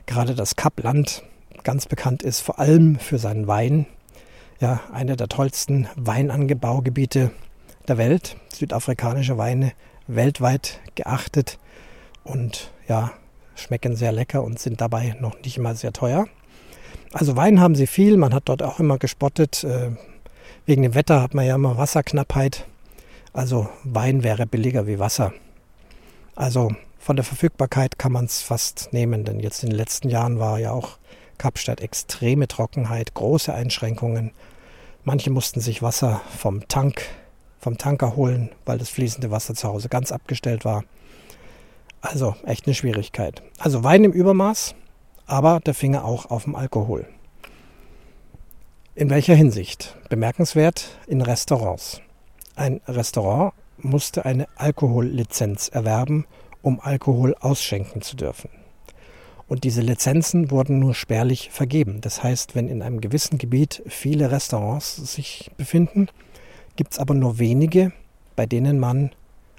[0.08, 1.22] gerade das Kapland
[1.62, 3.86] ganz bekannt ist, vor allem für seinen Wein.
[4.58, 7.30] Ja, einer der tollsten Weinangebaugebiete
[7.86, 8.36] der Welt.
[8.52, 9.72] Südafrikanische Weine
[10.08, 11.58] weltweit geachtet
[12.24, 13.12] und ja,
[13.54, 16.26] schmecken sehr lecker und sind dabei noch nicht immer sehr teuer.
[17.12, 19.62] Also Wein haben sie viel, man hat dort auch immer gespottet.
[19.62, 19.90] Äh,
[20.64, 22.66] wegen dem Wetter hat man ja immer Wasserknappheit.
[23.34, 25.32] Also Wein wäre billiger wie Wasser.
[26.34, 26.72] Also
[27.08, 30.58] von der Verfügbarkeit kann man es fast nehmen, denn jetzt in den letzten Jahren war
[30.58, 30.98] ja auch
[31.38, 34.32] Kapstadt extreme Trockenheit, große Einschränkungen.
[35.04, 37.06] Manche mussten sich Wasser vom Tank,
[37.60, 40.84] vom Tanker holen, weil das fließende Wasser zu Hause ganz abgestellt war.
[42.02, 43.42] Also echt eine Schwierigkeit.
[43.58, 44.74] Also Wein im Übermaß,
[45.24, 47.08] aber der Finger auch auf dem Alkohol.
[48.94, 49.96] In welcher Hinsicht?
[50.10, 52.02] Bemerkenswert in Restaurants.
[52.54, 56.26] Ein Restaurant musste eine Alkohollizenz erwerben,
[56.68, 58.50] um Alkohol ausschenken zu dürfen.
[59.48, 62.02] Und diese Lizenzen wurden nur spärlich vergeben.
[62.02, 66.08] Das heißt, wenn in einem gewissen Gebiet viele Restaurants sich befinden,
[66.76, 67.92] gibt es aber nur wenige,
[68.36, 69.12] bei denen man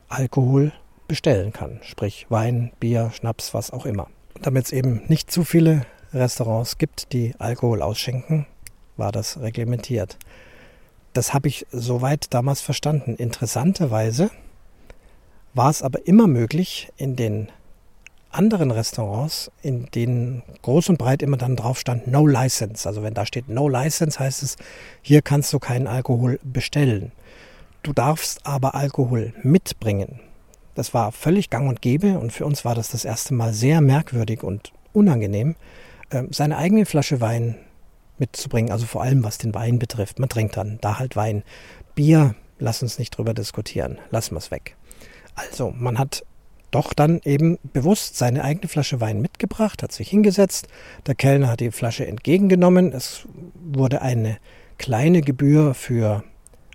[0.07, 0.71] Alkohol
[1.07, 1.79] bestellen kann.
[1.81, 4.07] Sprich Wein, Bier, Schnaps, was auch immer.
[4.43, 8.45] Damit es eben nicht zu viele Restaurants gibt, die Alkohol ausschenken,
[8.97, 10.19] war das reglementiert.
[11.13, 13.15] Das habe ich soweit damals verstanden.
[13.15, 14.29] Interessanterweise
[15.53, 17.49] war es aber immer möglich, in den
[18.31, 22.87] anderen Restaurants, in denen groß und breit immer dann drauf stand No License.
[22.87, 24.55] Also wenn da steht No License, heißt es,
[25.01, 27.11] hier kannst du keinen Alkohol bestellen.
[27.81, 30.19] Du darfst aber Alkohol mitbringen.
[30.75, 33.81] Das war völlig gang und gäbe und für uns war das das erste Mal sehr
[33.81, 35.55] merkwürdig und unangenehm,
[36.11, 37.55] ähm, seine eigene Flasche Wein
[38.17, 40.19] mitzubringen, also vor allem was den Wein betrifft.
[40.19, 41.43] Man trinkt dann da halt Wein.
[41.95, 44.75] Bier, lass uns nicht drüber diskutieren, lassen wir es weg.
[45.39, 46.25] Also, man hat
[46.71, 50.67] doch dann eben bewusst seine eigene Flasche Wein mitgebracht, hat sich hingesetzt,
[51.07, 53.25] der Kellner hat die Flasche entgegengenommen, es
[53.55, 54.37] wurde eine
[54.77, 56.23] kleine Gebühr für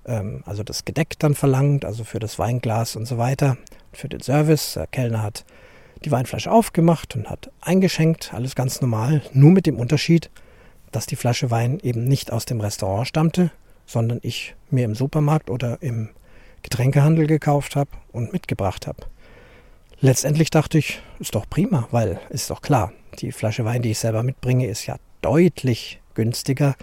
[0.07, 3.57] ähm, also das Gedeck dann verlangt, also für das Weinglas und so weiter,
[3.93, 4.75] für den Service.
[4.75, 5.45] Der Kellner hat
[6.05, 10.31] die Weinflasche aufgemacht und hat eingeschenkt, alles ganz normal, nur mit dem Unterschied,
[10.93, 13.51] dass die Flasche Wein eben nicht aus dem Restaurant stammte,
[13.87, 16.11] sondern ich mir im Supermarkt oder im
[16.65, 19.07] Getränkehandel gekauft habe und mitgebracht habe.
[20.01, 23.99] Letztendlich dachte ich, ist doch prima, weil ist doch klar, die Flasche Wein, die ich
[23.99, 26.75] selber mitbringe, ist ja deutlich günstiger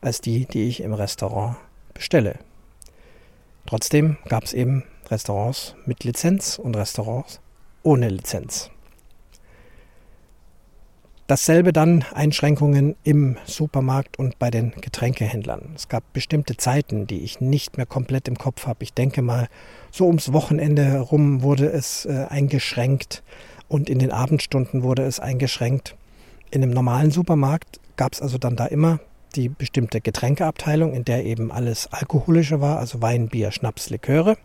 [0.00, 1.56] als die, die ich im Restaurant
[1.92, 2.38] bestelle.
[3.66, 7.40] Trotzdem gab es eben Restaurants mit Lizenz und Restaurants
[7.82, 8.70] ohne Lizenz.
[11.26, 15.70] Dasselbe dann Einschränkungen im Supermarkt und bei den Getränkehändlern.
[15.74, 18.82] Es gab bestimmte Zeiten, die ich nicht mehr komplett im Kopf habe.
[18.82, 19.48] Ich denke mal,
[19.90, 23.22] so ums Wochenende herum wurde es äh, eingeschränkt
[23.68, 25.96] und in den Abendstunden wurde es eingeschränkt.
[26.50, 29.00] In einem normalen Supermarkt gab es also dann da immer
[29.34, 34.36] die bestimmte Getränkeabteilung, in der eben alles alkoholische war, also Wein, Bier, Schnaps, Liköre.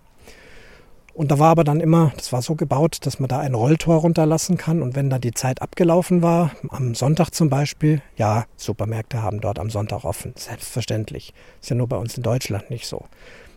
[1.20, 3.98] Und da war aber dann immer, das war so gebaut, dass man da ein Rolltor
[3.98, 4.82] runterlassen kann.
[4.82, 9.60] Und wenn dann die Zeit abgelaufen war, am Sonntag zum Beispiel, ja, Supermärkte haben dort
[9.60, 10.32] am Sonntag offen.
[10.38, 11.34] Selbstverständlich.
[11.60, 13.04] Ist ja nur bei uns in Deutschland nicht so.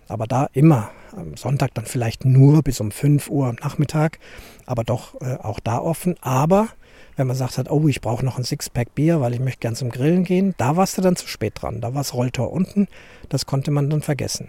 [0.09, 4.19] Aber da immer, am Sonntag dann vielleicht nur bis um 5 Uhr am Nachmittag,
[4.67, 6.17] aber doch äh, auch da offen.
[6.21, 6.67] Aber
[7.15, 9.77] wenn man sagt hat, oh, ich brauche noch ein Sixpack Bier, weil ich möchte gern
[9.77, 11.81] zum Grillen gehen, da warst du dann zu spät dran.
[11.81, 12.89] Da war das Rolltor unten,
[13.29, 14.49] das konnte man dann vergessen.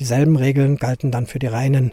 [0.00, 1.92] Dieselben Regeln galten dann für die reinen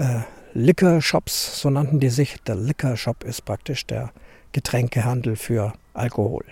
[0.00, 0.22] äh,
[0.54, 2.36] Liquor Shops, so nannten die sich.
[2.46, 4.10] Der Liquor Shop ist praktisch der
[4.52, 6.44] Getränkehandel für Alkohol.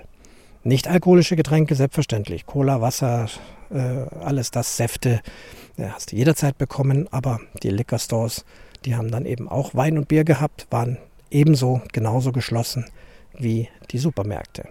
[0.63, 2.47] Nicht alkoholische Getränke, selbstverständlich.
[2.47, 3.29] Cola, Wasser,
[3.71, 5.21] äh, alles das, Säfte,
[5.77, 7.09] äh, hast du jederzeit bekommen.
[7.11, 8.45] Aber die Liquor Stores,
[8.85, 10.99] die haben dann eben auch Wein und Bier gehabt, waren
[11.31, 12.85] ebenso genauso geschlossen
[13.37, 14.69] wie die Supermärkte.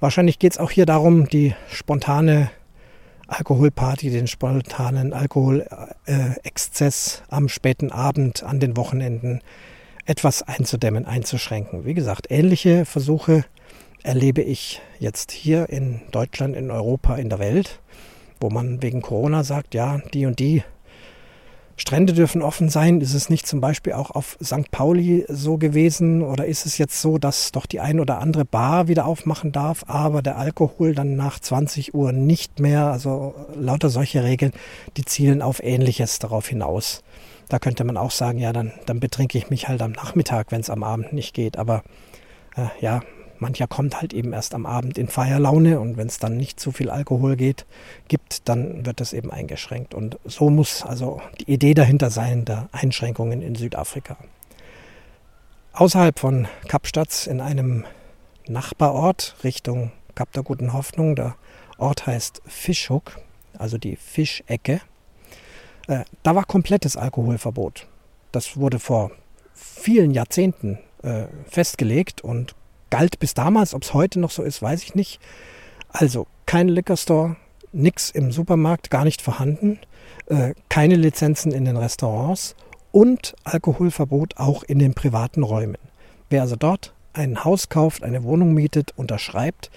[0.00, 2.50] Wahrscheinlich geht es auch hier darum, die spontane
[3.30, 9.40] Alkoholparty, den spontanen Alkoholexzess am späten Abend, an den Wochenenden
[10.04, 11.84] etwas einzudämmen, einzuschränken.
[11.84, 13.44] Wie gesagt, ähnliche Versuche
[14.02, 17.80] erlebe ich jetzt hier in Deutschland, in Europa, in der Welt,
[18.40, 20.62] wo man wegen Corona sagt, ja, die und die
[21.80, 23.00] Strände dürfen offen sein.
[23.00, 24.70] Ist es nicht zum Beispiel auch auf St.
[24.70, 26.20] Pauli so gewesen?
[26.20, 29.84] Oder ist es jetzt so, dass doch die ein oder andere Bar wieder aufmachen darf,
[29.86, 32.92] aber der Alkohol dann nach 20 Uhr nicht mehr?
[32.92, 34.52] Also lauter solche Regeln,
[34.98, 37.02] die zielen auf Ähnliches darauf hinaus.
[37.48, 40.60] Da könnte man auch sagen, ja, dann, dann betrinke ich mich halt am Nachmittag, wenn
[40.60, 41.56] es am Abend nicht geht.
[41.56, 41.82] Aber
[42.56, 43.00] äh, ja,
[43.40, 46.72] mancher kommt halt eben erst am Abend in Feierlaune und wenn es dann nicht zu
[46.72, 47.66] viel Alkohol geht,
[48.08, 49.94] gibt, dann wird das eben eingeschränkt.
[49.94, 54.16] Und so muss also die Idee dahinter sein, der Einschränkungen in Südafrika.
[55.72, 57.84] Außerhalb von Kapstadt in einem
[58.46, 61.36] Nachbarort Richtung Kap der Guten Hoffnung, der
[61.78, 63.18] Ort heißt Fischhook,
[63.56, 64.80] also die Fischecke,
[65.86, 67.86] äh, da war komplettes Alkoholverbot.
[68.32, 69.12] Das wurde vor
[69.54, 72.54] vielen Jahrzehnten äh, festgelegt und
[72.90, 73.74] galt bis damals.
[73.74, 75.20] Ob es heute noch so ist, weiß ich nicht.
[75.88, 77.36] Also kein Liquor Store,
[77.72, 79.78] nichts im Supermarkt, gar nicht vorhanden,
[80.26, 82.54] äh, keine Lizenzen in den Restaurants
[82.92, 85.78] und Alkoholverbot auch in den privaten Räumen.
[86.28, 89.70] Wer also dort ein Haus kauft, eine Wohnung mietet, unterschreibt,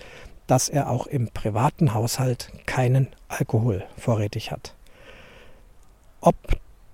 [0.48, 4.76] dass er auch im privaten Haushalt keinen Alkohol vorrätig hat.
[6.22, 6.36] Ob,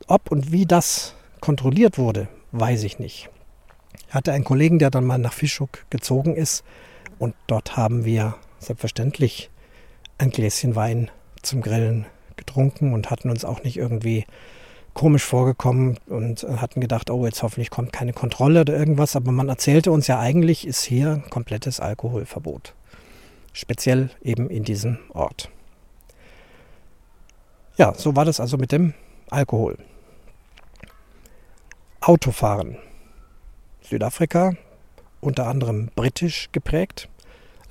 [0.07, 3.29] ob und wie das kontrolliert wurde, weiß ich nicht.
[4.09, 6.63] Hatte einen Kollegen, der dann mal nach Fischhoek gezogen ist
[7.19, 9.49] und dort haben wir selbstverständlich
[10.17, 12.05] ein Gläschen Wein zum Grillen
[12.35, 14.25] getrunken und hatten uns auch nicht irgendwie
[14.93, 19.15] komisch vorgekommen und hatten gedacht, oh, jetzt hoffentlich kommt keine Kontrolle oder irgendwas.
[19.15, 22.73] Aber man erzählte uns ja eigentlich, ist hier komplettes Alkoholverbot.
[23.53, 25.49] Speziell eben in diesem Ort.
[27.77, 28.93] Ja, so war das also mit dem
[29.29, 29.77] Alkohol.
[32.01, 32.77] Autofahren.
[33.89, 34.53] Südafrika,
[35.19, 37.09] unter anderem britisch geprägt,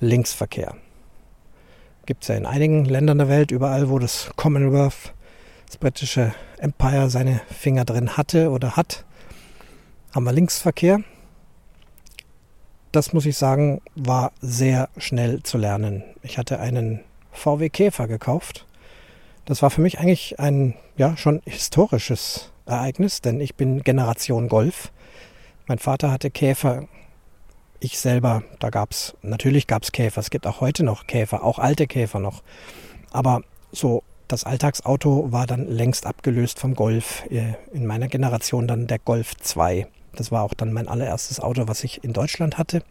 [0.01, 0.75] Linksverkehr.
[2.05, 5.13] Gibt es ja in einigen Ländern der Welt, überall, wo das Commonwealth,
[5.67, 9.05] das britische Empire, seine Finger drin hatte oder hat,
[10.13, 10.99] haben wir Linksverkehr.
[12.91, 16.03] Das muss ich sagen, war sehr schnell zu lernen.
[16.21, 16.99] Ich hatte einen
[17.31, 18.65] VW Käfer gekauft.
[19.45, 24.91] Das war für mich eigentlich ein ja schon historisches Ereignis, denn ich bin Generation Golf.
[25.69, 26.87] Mein Vater hatte Käfer.
[27.79, 30.19] Ich selber, da gab es, natürlich gab es Käfer.
[30.19, 32.41] Es gibt auch heute noch Käfer, auch alte Käfer noch.
[33.11, 37.23] Aber so das Alltagsauto war dann längst abgelöst vom Golf.
[37.29, 39.85] Äh, in meiner Generation dann der Golf 2.
[40.15, 42.81] Das war auch dann mein allererstes Auto, was ich in Deutschland hatte.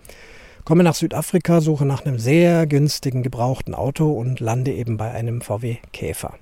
[0.64, 5.41] Komme nach Südafrika, suche nach einem sehr günstigen gebrauchten Auto und lande eben bei einem
[5.41, 6.35] VW Käfer.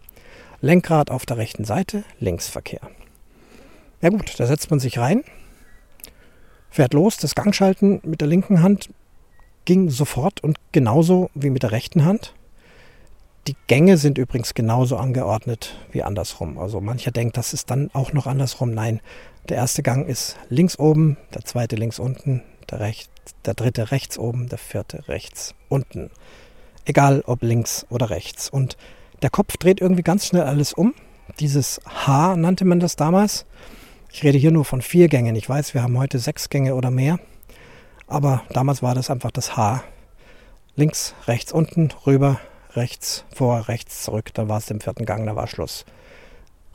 [0.60, 2.82] Lenkrad auf der rechten Seite, Linksverkehr.
[4.02, 5.24] Ja gut, da setzt man sich rein,
[6.76, 7.16] fährt los.
[7.16, 8.90] Das Gangschalten mit der linken Hand
[9.64, 12.34] ging sofort und genauso wie mit der rechten Hand.
[13.46, 16.58] Die Gänge sind übrigens genauso angeordnet wie andersrum.
[16.58, 18.72] Also mancher denkt, das ist dann auch noch andersrum.
[18.72, 19.00] Nein,
[19.48, 23.10] der erste Gang ist links oben, der zweite links unten, der, rechts,
[23.44, 26.10] der dritte rechts oben, der vierte rechts unten.
[26.84, 28.50] Egal ob links oder rechts.
[28.50, 28.76] Und
[29.22, 30.94] der Kopf dreht irgendwie ganz schnell alles um.
[31.40, 33.46] Dieses H nannte man das damals.
[34.16, 35.36] Ich rede hier nur von vier Gängen.
[35.36, 37.18] Ich weiß, wir haben heute sechs Gänge oder mehr.
[38.06, 39.84] Aber damals war das einfach das H.
[40.74, 42.40] Links, rechts, unten, rüber,
[42.72, 44.32] rechts, vor, rechts, zurück.
[44.32, 45.84] Dann war es im vierten Gang, da war Schluss.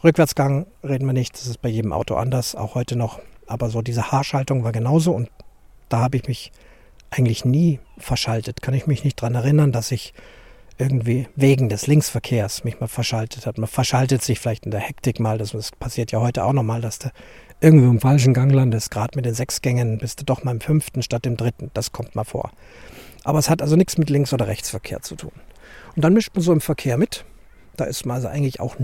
[0.04, 1.34] Rückwärtsgang reden wir nicht.
[1.34, 3.20] Das ist bei jedem Auto anders, auch heute noch.
[3.48, 5.28] Aber so diese H-Schaltung war genauso und
[5.89, 6.52] da habe ich mich
[7.10, 8.62] eigentlich nie verschaltet.
[8.62, 10.14] Kann ich mich nicht daran erinnern, dass ich
[10.82, 13.60] irgendwie wegen des Linksverkehrs mich mal verschaltet hat.
[13.60, 16.82] Man verschaltet sich vielleicht in der Hektik mal, das, das passiert ja heute auch nochmal,
[16.82, 17.12] dass du
[17.62, 20.60] irgendwo im falschen Gang landest, gerade mit den sechs Gängen bist du doch mal im
[20.60, 22.52] fünften statt im dritten, das kommt mal vor.
[23.24, 25.32] Aber es hat also nichts mit Links- oder Rechtsverkehr zu tun.
[25.96, 27.26] Und dann mischt man so im Verkehr mit,
[27.78, 28.76] da ist man also eigentlich auch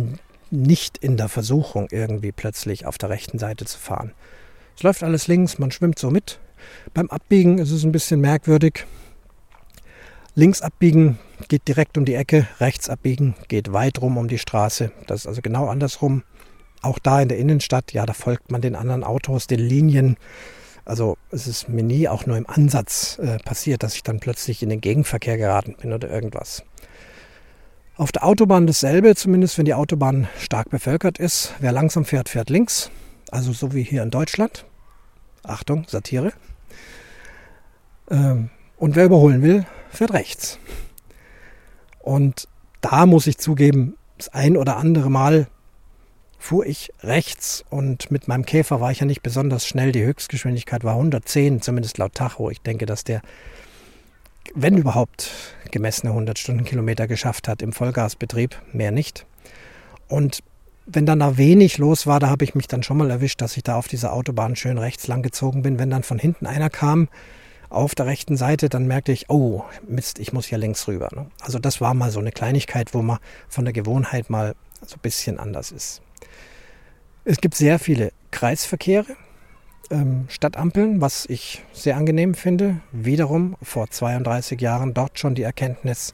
[0.52, 4.14] nicht in der Versuchung, irgendwie plötzlich auf der rechten Seite zu fahren.
[4.76, 6.40] Es läuft alles links, man schwimmt so mit.
[6.94, 8.86] Beim Abbiegen ist es ein bisschen merkwürdig.
[10.36, 14.92] Links abbiegen geht direkt um die Ecke, rechts abbiegen geht weit rum um die Straße.
[15.06, 16.24] Das ist also genau andersrum.
[16.82, 20.18] Auch da in der Innenstadt, ja, da folgt man den anderen Autos, den Linien.
[20.86, 24.64] Also es ist mir nie auch nur im Ansatz äh, passiert, dass ich dann plötzlich
[24.64, 26.64] in den Gegenverkehr geraten bin oder irgendwas.
[27.98, 31.54] Auf der Autobahn dasselbe, zumindest wenn die Autobahn stark bevölkert ist.
[31.60, 32.92] Wer langsam fährt, fährt links.
[33.32, 34.66] Also so wie hier in Deutschland.
[35.44, 36.32] Achtung, Satire.
[38.10, 40.60] Ähm, und wer überholen will, fährt rechts.
[42.08, 42.48] Und
[42.80, 45.48] da muss ich zugeben, das ein oder andere Mal
[46.40, 49.92] fuhr ich rechts und mit meinem Käfer war ich ja nicht besonders schnell.
[49.92, 52.50] Die Höchstgeschwindigkeit war 110, zumindest laut Tacho.
[52.50, 53.22] Ich denke, dass der,
[54.56, 55.32] wenn überhaupt,
[55.72, 59.26] gemessene 100 Stundenkilometer geschafft hat im Vollgasbetrieb, mehr nicht.
[60.08, 60.44] Und
[60.86, 63.58] wenn dann da wenig los war, da habe ich mich dann schon mal erwischt, dass
[63.58, 65.78] ich da auf dieser Autobahn schön rechts lang gezogen bin.
[65.78, 67.10] Wenn dann von hinten einer kam,
[67.70, 71.10] auf der rechten Seite, dann merkte ich, oh, Mist, ich muss hier links rüber.
[71.14, 71.28] Ne?
[71.42, 74.56] Also das war mal so eine Kleinigkeit, wo man von der Gewohnheit mal
[74.86, 76.02] so ein bisschen anders ist.
[77.26, 79.16] Es gibt sehr viele Kreisverkehre,
[79.90, 82.82] ähm, Stadtampeln, was ich sehr angenehm finde.
[82.92, 86.14] Wiederum vor 32 Jahren dort schon die Erkenntnis,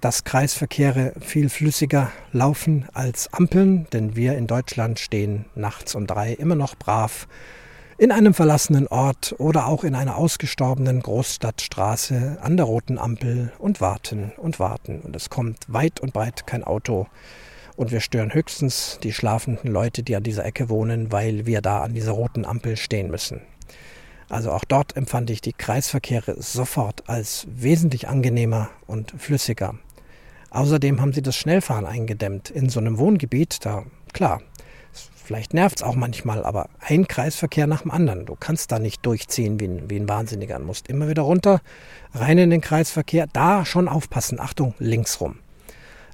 [0.00, 6.32] dass Kreisverkehre viel flüssiger laufen als Ampeln, denn wir in Deutschland stehen nachts um drei
[6.32, 7.26] immer noch brav
[8.00, 13.82] in einem verlassenen Ort oder auch in einer ausgestorbenen Großstadtstraße an der roten Ampel und
[13.82, 15.00] warten und warten.
[15.02, 17.08] Und es kommt weit und breit kein Auto.
[17.76, 21.82] Und wir stören höchstens die schlafenden Leute, die an dieser Ecke wohnen, weil wir da
[21.82, 23.42] an dieser roten Ampel stehen müssen.
[24.30, 29.74] Also auch dort empfand ich die Kreisverkehre sofort als wesentlich angenehmer und flüssiger.
[30.48, 32.48] Außerdem haben sie das Schnellfahren eingedämmt.
[32.48, 33.84] In so einem Wohngebiet, da,
[34.14, 34.40] klar,
[35.30, 38.26] Vielleicht nervt es auch manchmal, aber ein Kreisverkehr nach dem anderen.
[38.26, 40.58] Du kannst da nicht durchziehen wie ein, wie ein Wahnsinniger.
[40.58, 41.60] Du musst immer wieder runter,
[42.12, 43.28] rein in den Kreisverkehr.
[43.32, 44.40] Da schon aufpassen.
[44.40, 45.36] Achtung, links rum.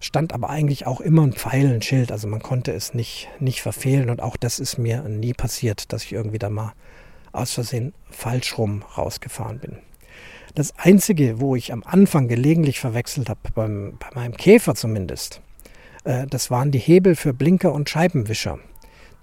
[0.03, 2.13] Stand aber eigentlich auch immer ein Pfeil, ein Schild.
[2.13, 4.11] Also man konnte es nicht, nicht verfehlen.
[4.11, 6.75] Und auch das ist mir nie passiert, dass ich irgendwie da mal
[7.33, 9.79] aus Versehen falsch rum rausgefahren bin.
[10.55, 13.67] Das Einzige, wo ich am Anfang gelegentlich verwechselt habe, bei
[14.15, 15.41] meinem Käfer zumindest,
[16.05, 18.59] äh, das waren die Hebel für Blinker und Scheibenwischer.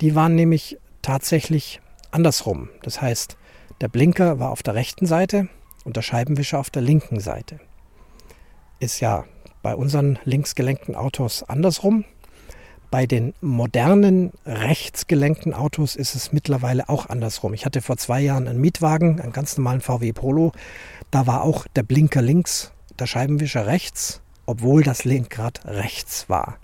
[0.01, 1.81] Die waren nämlich tatsächlich
[2.11, 2.69] andersrum.
[2.81, 3.37] Das heißt,
[3.81, 5.49] der Blinker war auf der rechten Seite
[5.83, 7.59] und der Scheibenwischer auf der linken Seite.
[8.79, 9.25] Ist ja
[9.61, 12.05] bei unseren linksgelenkten Autos andersrum.
[12.91, 17.53] Bei den modernen rechtsgelenkten Autos ist es mittlerweile auch andersrum.
[17.53, 20.51] Ich hatte vor zwei Jahren einen Mietwagen, einen ganz normalen VW Polo.
[21.09, 26.57] Da war auch der Blinker links, der Scheibenwischer rechts, obwohl das Lenkrad rechts war.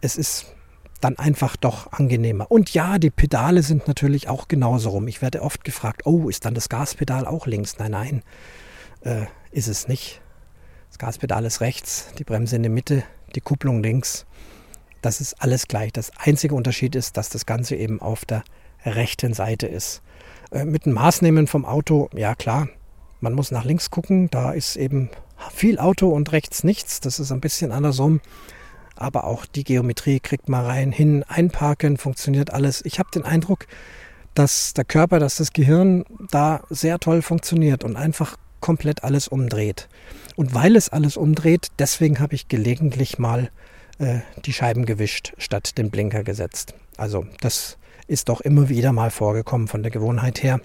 [0.00, 0.54] Es ist
[1.00, 2.50] dann einfach doch angenehmer.
[2.50, 5.08] Und ja, die Pedale sind natürlich auch genauso rum.
[5.08, 7.78] Ich werde oft gefragt, oh, ist dann das Gaspedal auch links?
[7.78, 8.22] Nein, nein,
[9.02, 10.20] äh, ist es nicht.
[10.88, 14.26] Das Gaspedal ist rechts, die Bremse in der Mitte, die Kupplung links.
[15.00, 15.92] Das ist alles gleich.
[15.92, 18.42] Das einzige Unterschied ist, dass das Ganze eben auf der
[18.84, 20.02] rechten Seite ist.
[20.50, 22.68] Äh, mit dem Maßnehmen vom Auto, ja klar,
[23.20, 24.30] man muss nach links gucken.
[24.30, 25.10] Da ist eben
[25.54, 27.00] viel Auto und rechts nichts.
[27.00, 28.20] Das ist ein bisschen andersrum
[28.98, 32.84] aber auch die Geometrie kriegt man rein, hin, einparken, funktioniert alles.
[32.84, 33.66] Ich habe den Eindruck,
[34.34, 39.88] dass der Körper, dass das Gehirn da sehr toll funktioniert und einfach komplett alles umdreht.
[40.36, 43.50] Und weil es alles umdreht, deswegen habe ich gelegentlich mal
[43.98, 46.74] äh, die Scheiben gewischt statt den Blinker gesetzt.
[46.96, 50.60] Also das ist doch immer wieder mal vorgekommen von der Gewohnheit her.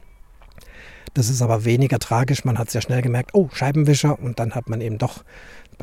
[1.13, 2.43] Das ist aber weniger tragisch.
[2.43, 4.19] Man hat sehr schnell gemerkt, oh, Scheibenwischer.
[4.19, 5.23] Und dann hat man eben doch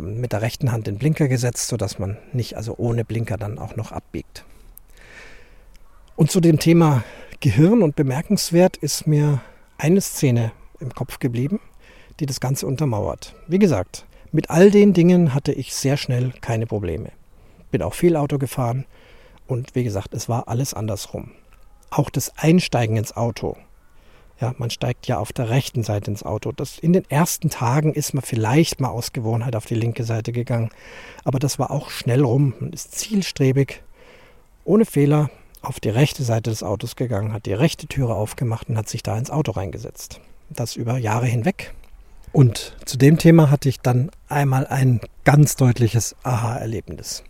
[0.01, 3.77] mit der rechten Hand den Blinker gesetzt, sodass man nicht also ohne Blinker dann auch
[3.77, 4.45] noch abbiegt.
[6.17, 7.05] Und zu dem Thema
[7.41, 9.41] Gehirn und bemerkenswert ist mir
[9.79, 11.61] eine Szene im Kopf geblieben,
[12.21, 13.35] die das Ganze untermauert.
[13.49, 17.11] Wie gesagt, mit all den Dingen hatte ich sehr schnell keine Probleme.
[17.71, 18.85] Bin auch viel Auto gefahren
[19.47, 21.33] und wie gesagt, es war alles andersrum.
[21.91, 23.57] Auch das Einsteigen ins Auto
[24.41, 26.53] ja, man steigt ja auf der rechten Seite ins Auto.
[26.53, 30.33] Das, in den ersten Tagen ist man vielleicht mal aus Gewohnheit auf die linke Seite
[30.33, 30.71] gegangen.
[31.25, 32.55] Aber das war auch schnell rum.
[32.59, 33.83] Man ist zielstrebig,
[34.65, 35.31] ohne Fehler,
[35.63, 39.03] auf die rechte Seite des Autos gegangen, hat die rechte Türe aufgemacht und hat sich
[39.03, 40.21] da ins Auto reingesetzt.
[40.49, 41.75] Das über Jahre hinweg.
[42.33, 47.25] Und zu dem Thema hatte ich dann einmal ein ganz deutliches Aha-Erlebnis.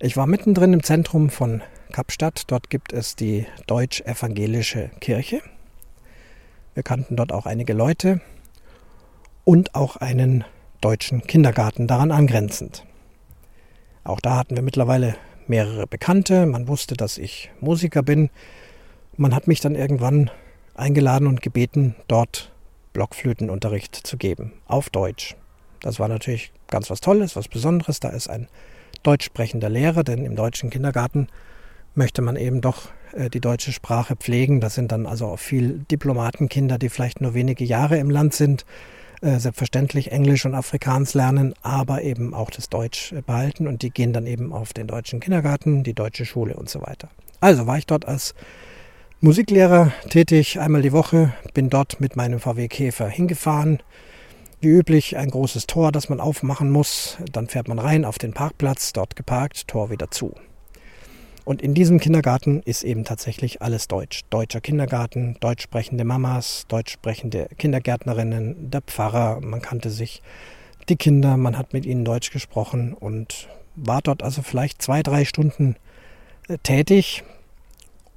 [0.00, 1.62] Ich war mittendrin im Zentrum von
[1.92, 2.42] Kapstadt.
[2.48, 5.40] Dort gibt es die Deutsch-Evangelische Kirche.
[6.78, 8.20] Wir kannten dort auch einige Leute
[9.42, 10.44] und auch einen
[10.80, 12.84] deutschen Kindergarten daran angrenzend.
[14.04, 15.16] Auch da hatten wir mittlerweile
[15.48, 16.46] mehrere Bekannte.
[16.46, 18.30] Man wusste, dass ich Musiker bin.
[19.16, 20.30] Man hat mich dann irgendwann
[20.76, 22.52] eingeladen und gebeten, dort
[22.92, 25.34] Blockflötenunterricht zu geben, auf Deutsch.
[25.80, 27.98] Das war natürlich ganz was Tolles, was Besonderes.
[27.98, 28.46] Da ist ein
[29.02, 31.26] deutsch sprechender Lehrer, denn im deutschen Kindergarten
[31.96, 32.90] möchte man eben doch
[33.30, 34.60] die deutsche Sprache pflegen.
[34.60, 38.64] Das sind dann also auch viel Diplomatenkinder, die vielleicht nur wenige Jahre im Land sind,
[39.20, 43.90] äh, selbstverständlich Englisch und Afrikaans lernen, aber eben auch das Deutsch äh, behalten und die
[43.90, 47.08] gehen dann eben auf den deutschen Kindergarten, die deutsche Schule und so weiter.
[47.40, 48.34] Also war ich dort als
[49.20, 53.82] Musiklehrer tätig, einmal die Woche, bin dort mit meinem VW Käfer hingefahren.
[54.60, 57.18] Wie üblich ein großes Tor, das man aufmachen muss.
[57.32, 60.34] Dann fährt man rein auf den Parkplatz, dort geparkt, Tor wieder zu.
[61.48, 64.20] Und in diesem Kindergarten ist eben tatsächlich alles Deutsch.
[64.28, 70.20] Deutscher Kindergarten, deutsch sprechende Mamas, deutsch sprechende Kindergärtnerinnen, der Pfarrer, man kannte sich,
[70.90, 75.24] die Kinder, man hat mit ihnen Deutsch gesprochen und war dort also vielleicht zwei, drei
[75.24, 75.76] Stunden
[76.48, 77.24] äh, tätig.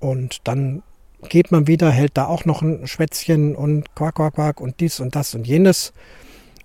[0.01, 0.83] Und dann
[1.29, 4.99] geht man wieder, hält da auch noch ein Schwätzchen und quack, quack, quack und dies
[4.99, 5.93] und das und jenes.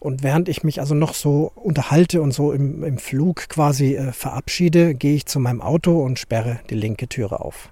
[0.06, 4.12] Und während ich mich also noch so unterhalte und so im, im Flug quasi äh,
[4.12, 7.70] verabschiede, gehe ich zu meinem Auto und sperre die linke Türe auf.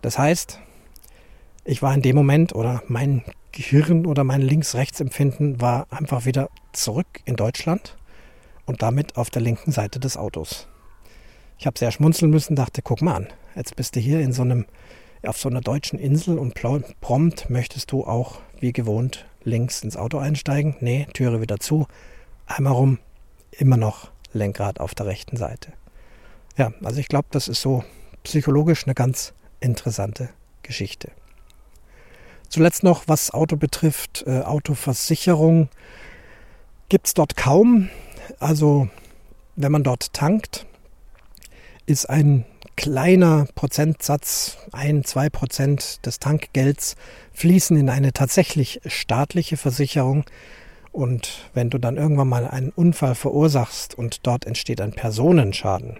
[0.00, 0.60] Das heißt,
[1.64, 7.08] ich war in dem Moment oder mein Gehirn oder mein Links-Rechts-Empfinden war einfach wieder zurück
[7.24, 7.96] in Deutschland
[8.64, 10.68] und damit auf der linken Seite des Autos.
[11.58, 14.42] Ich habe sehr schmunzeln müssen, dachte, guck mal an, jetzt bist du hier in so
[14.42, 14.66] einem
[15.26, 16.54] auf so einer deutschen Insel und
[17.00, 20.76] prompt möchtest du auch wie gewohnt links ins Auto einsteigen.
[20.80, 21.86] Nee, Türe wieder zu.
[22.46, 22.98] Einmal rum,
[23.50, 25.72] immer noch Lenkrad auf der rechten Seite.
[26.56, 27.84] Ja, also ich glaube, das ist so
[28.22, 30.28] psychologisch eine ganz interessante
[30.62, 31.10] Geschichte.
[32.48, 35.68] Zuletzt noch, was Auto betrifft, äh, Autoversicherung
[36.88, 37.90] gibt es dort kaum.
[38.38, 38.88] Also
[39.56, 40.66] wenn man dort tankt,
[41.86, 42.44] ist ein
[42.78, 46.94] kleiner Prozentsatz, ein, zwei Prozent des Tankgelds
[47.32, 50.24] fließen in eine tatsächlich staatliche Versicherung.
[50.92, 55.96] Und wenn du dann irgendwann mal einen Unfall verursachst und dort entsteht ein Personenschaden,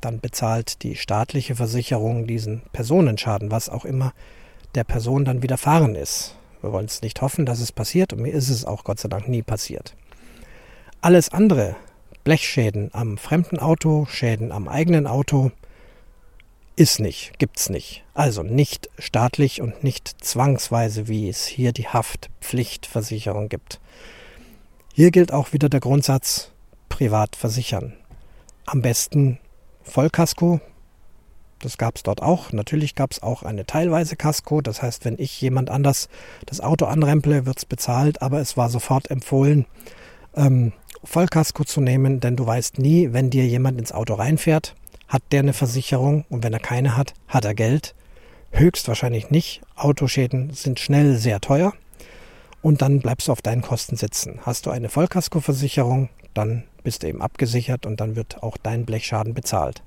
[0.00, 4.14] dann bezahlt die staatliche Versicherung diesen Personenschaden, was auch immer
[4.74, 6.34] der Person dann widerfahren ist.
[6.62, 9.10] Wir wollen es nicht hoffen, dass es passiert und mir ist es auch Gott sei
[9.10, 9.94] Dank nie passiert.
[11.02, 11.76] Alles andere,
[12.24, 15.52] Blechschäden am fremden Auto, Schäden am eigenen Auto,
[16.76, 18.04] ist nicht, gibt's nicht.
[18.12, 23.80] Also nicht staatlich und nicht zwangsweise, wie es hier die Haftpflichtversicherung gibt.
[24.92, 26.52] Hier gilt auch wieder der Grundsatz
[26.88, 27.94] privat versichern.
[28.66, 29.38] Am besten
[29.82, 30.60] Vollkasko.
[31.60, 32.52] Das gab es dort auch.
[32.52, 34.60] Natürlich gab es auch eine teilweise Kasko.
[34.60, 36.08] Das heißt, wenn ich jemand anders
[36.44, 39.64] das Auto anremple, wird es bezahlt, aber es war sofort empfohlen,
[40.34, 40.72] ähm,
[41.04, 44.74] Vollkasko zu nehmen, denn du weißt nie, wenn dir jemand ins Auto reinfährt,
[45.08, 47.94] hat der eine Versicherung und wenn er keine hat, hat er Geld?
[48.50, 49.62] Höchstwahrscheinlich nicht.
[49.76, 51.72] Autoschäden sind schnell sehr teuer
[52.62, 54.40] und dann bleibst du auf deinen Kosten sitzen.
[54.42, 59.34] Hast du eine Vollkaskoversicherung, dann bist du eben abgesichert und dann wird auch dein Blechschaden
[59.34, 59.82] bezahlt.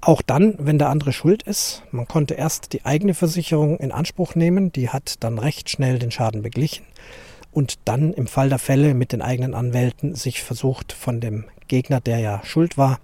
[0.00, 4.34] Auch dann, wenn der andere schuld ist, man konnte erst die eigene Versicherung in Anspruch
[4.34, 6.84] nehmen, die hat dann recht schnell den Schaden beglichen
[7.52, 12.02] und dann im Fall der Fälle mit den eigenen Anwälten sich versucht von dem Gegner,
[12.02, 13.00] der ja schuld war,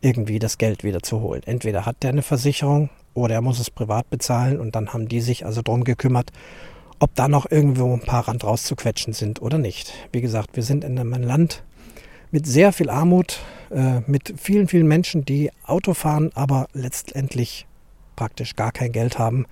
[0.00, 1.42] irgendwie das Geld wieder zu holen.
[1.44, 5.20] Entweder hat der eine Versicherung oder er muss es privat bezahlen und dann haben die
[5.20, 6.30] sich also darum gekümmert,
[7.00, 9.92] ob da noch irgendwo ein paar Rand rauszuquetschen sind oder nicht.
[10.12, 11.64] Wie gesagt, wir sind in einem Land
[12.30, 13.40] mit sehr viel Armut,
[13.72, 17.66] äh, mit vielen, vielen Menschen, die Auto fahren, aber letztendlich
[18.14, 19.46] praktisch gar kein Geld haben.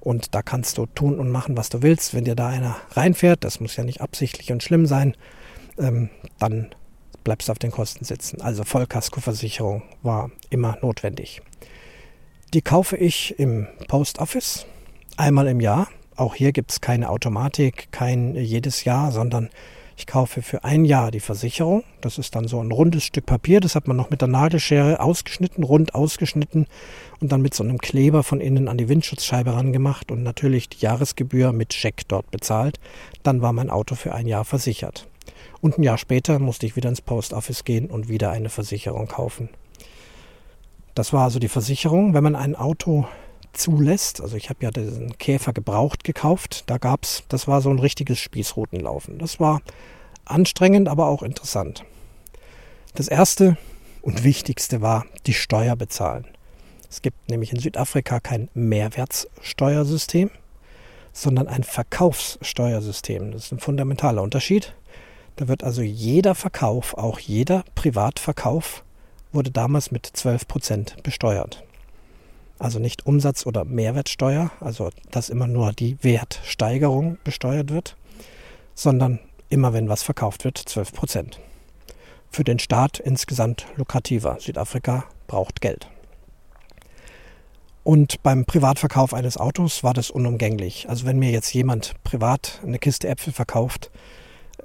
[0.00, 2.12] Und da kannst du tun und machen, was du willst.
[2.12, 5.16] Wenn dir da einer reinfährt, das muss ja nicht absichtlich und schlimm sein,
[5.78, 6.74] ähm, dann
[7.24, 8.40] bleibst du auf den Kosten sitzen.
[8.40, 11.42] Also Vollkaskoversicherung war immer notwendig.
[12.52, 14.66] Die kaufe ich im Post Office
[15.16, 15.88] einmal im Jahr.
[16.16, 19.50] Auch hier gibt es keine Automatik, kein jedes Jahr, sondern
[20.00, 21.84] ich kaufe für ein Jahr die Versicherung.
[22.00, 23.60] Das ist dann so ein rundes Stück Papier.
[23.60, 26.66] Das hat man noch mit der Nagelschere ausgeschnitten, rund ausgeschnitten
[27.20, 30.78] und dann mit so einem Kleber von innen an die Windschutzscheibe rangemacht und natürlich die
[30.78, 32.80] Jahresgebühr mit Scheck dort bezahlt.
[33.22, 35.06] Dann war mein Auto für ein Jahr versichert.
[35.60, 39.08] Und ein Jahr später musste ich wieder ins Post Office gehen und wieder eine Versicherung
[39.08, 39.50] kaufen.
[40.94, 42.14] Das war also die Versicherung.
[42.14, 43.06] Wenn man ein Auto
[43.52, 44.20] zulässt.
[44.20, 46.64] Also ich habe ja diesen Käfer gebraucht gekauft.
[46.66, 49.18] Da gab's, das war so ein richtiges Spießrutenlaufen.
[49.18, 49.60] Das war
[50.24, 51.84] anstrengend, aber auch interessant.
[52.94, 53.56] Das erste
[54.02, 56.26] und wichtigste war die Steuer bezahlen.
[56.88, 60.30] Es gibt nämlich in Südafrika kein Mehrwertsteuersystem,
[61.12, 63.32] sondern ein Verkaufssteuersystem.
[63.32, 64.74] Das ist ein fundamentaler Unterschied.
[65.40, 68.84] Da wird also jeder Verkauf, auch jeder Privatverkauf,
[69.32, 71.64] wurde damals mit 12 Prozent besteuert.
[72.58, 77.96] Also nicht Umsatz- oder Mehrwertsteuer, also dass immer nur die Wertsteigerung besteuert wird,
[78.74, 79.18] sondern
[79.48, 81.40] immer wenn was verkauft wird, 12 Prozent.
[82.30, 84.36] Für den Staat insgesamt lukrativer.
[84.40, 85.88] Südafrika braucht Geld.
[87.82, 90.90] Und beim Privatverkauf eines Autos war das unumgänglich.
[90.90, 93.90] Also wenn mir jetzt jemand privat eine Kiste Äpfel verkauft,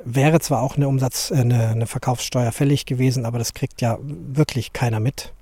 [0.04, 3.98] wäre zwar auch eine Umsatz, äh, eine, eine Verkaufssteuer fällig gewesen, aber das kriegt ja
[4.02, 5.34] wirklich keiner mit.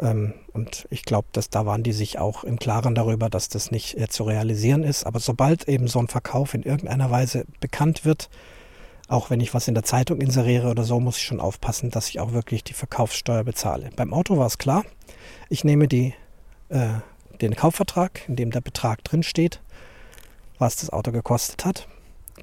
[0.00, 3.70] Ähm, und ich glaube, dass da waren die sich auch im Klaren darüber, dass das
[3.70, 5.04] nicht äh, zu realisieren ist.
[5.04, 8.28] Aber sobald eben so ein Verkauf in irgendeiner Weise bekannt wird,
[9.08, 12.10] auch wenn ich was in der Zeitung inseriere oder so, muss ich schon aufpassen, dass
[12.10, 13.90] ich auch wirklich die Verkaufssteuer bezahle.
[13.96, 14.84] Beim Auto war es klar.
[15.48, 16.14] Ich nehme die,
[16.68, 16.88] äh,
[17.40, 19.60] den Kaufvertrag, in dem der Betrag drin steht,
[20.58, 21.88] was das Auto gekostet hat,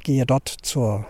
[0.04, 1.06] gehe dort zur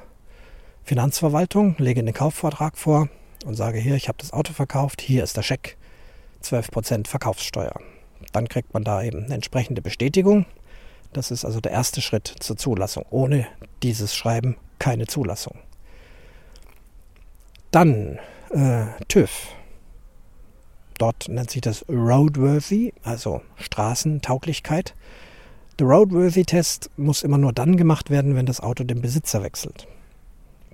[0.86, 3.10] Finanzverwaltung, lege den Kaufvertrag vor
[3.44, 5.78] und sage hier, ich habe das Auto verkauft, hier ist der Scheck,
[6.44, 7.74] 12% Verkaufssteuer.
[8.32, 10.46] Dann kriegt man da eben eine entsprechende Bestätigung.
[11.12, 13.04] Das ist also der erste Schritt zur Zulassung.
[13.10, 13.48] Ohne
[13.82, 15.58] dieses Schreiben keine Zulassung.
[17.72, 18.20] Dann
[18.52, 19.32] äh, TÜV.
[21.00, 24.94] Dort nennt sich das Roadworthy, also Straßentauglichkeit.
[25.80, 29.88] Der Roadworthy-Test muss immer nur dann gemacht werden, wenn das Auto den Besitzer wechselt.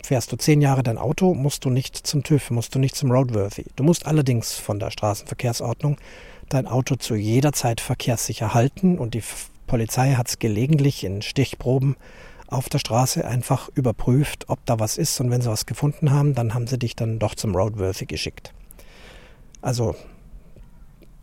[0.03, 3.11] Fährst du zehn Jahre dein Auto, musst du nicht zum TÜV, musst du nicht zum
[3.11, 3.65] Roadworthy.
[3.75, 5.97] Du musst allerdings von der Straßenverkehrsordnung
[6.49, 9.23] dein Auto zu jeder Zeit verkehrssicher halten und die
[9.67, 11.95] Polizei hat es gelegentlich in Stichproben
[12.47, 16.35] auf der Straße einfach überprüft, ob da was ist und wenn sie was gefunden haben,
[16.35, 18.53] dann haben sie dich dann doch zum Roadworthy geschickt.
[19.61, 19.95] Also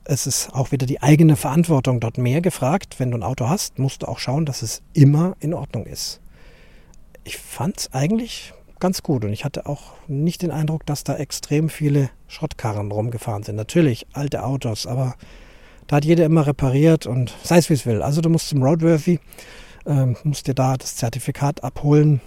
[0.04, 2.98] es ist auch wieder die eigene Verantwortung dort mehr gefragt.
[2.98, 6.20] Wenn du ein Auto hast, musst du auch schauen, dass es immer in Ordnung ist.
[7.24, 9.24] Ich fand es eigentlich ganz gut.
[9.24, 13.56] Und ich hatte auch nicht den Eindruck, dass da extrem viele Schrottkarren rumgefahren sind.
[13.56, 15.14] Natürlich alte Autos, aber
[15.86, 18.02] da hat jeder immer repariert und sei es wie es will.
[18.02, 19.20] Also du musst zum Roadworthy,
[19.86, 22.20] ähm, musst dir da das Zertifikat abholen.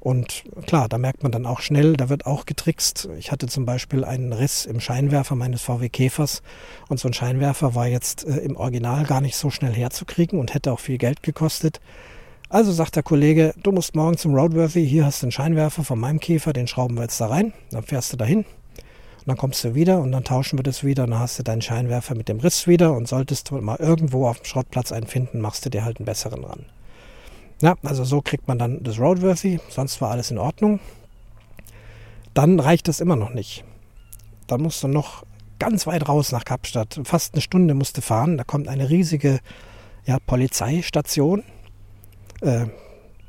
[0.00, 3.08] Und klar, da merkt man dann auch schnell, da wird auch getrickst.
[3.18, 6.42] Ich hatte zum Beispiel einen Riss im Scheinwerfer meines VW Käfers
[6.88, 10.54] und so ein Scheinwerfer war jetzt äh, im Original gar nicht so schnell herzukriegen und
[10.54, 11.80] hätte auch viel Geld gekostet.
[12.50, 15.98] Also sagt der Kollege, du musst morgen zum Roadworthy, hier hast du einen Scheinwerfer von
[15.98, 17.52] meinem Käfer, den schrauben wir jetzt da rein.
[17.72, 18.46] Dann fährst du dahin und
[19.26, 21.60] dann kommst du wieder und dann tauschen wir das wieder und dann hast du deinen
[21.60, 25.42] Scheinwerfer mit dem Riss wieder und solltest du mal irgendwo auf dem Schrottplatz einen finden,
[25.42, 26.64] machst du dir halt einen besseren ran.
[27.60, 30.80] Ja, also so kriegt man dann das Roadworthy, sonst war alles in Ordnung.
[32.32, 33.62] Dann reicht das immer noch nicht.
[34.46, 35.22] Dann musst du noch
[35.58, 38.38] ganz weit raus nach Kapstadt, fast eine Stunde musst du fahren.
[38.38, 39.40] Da kommt eine riesige
[40.06, 41.42] ja, Polizeistation
[42.40, 42.66] äh,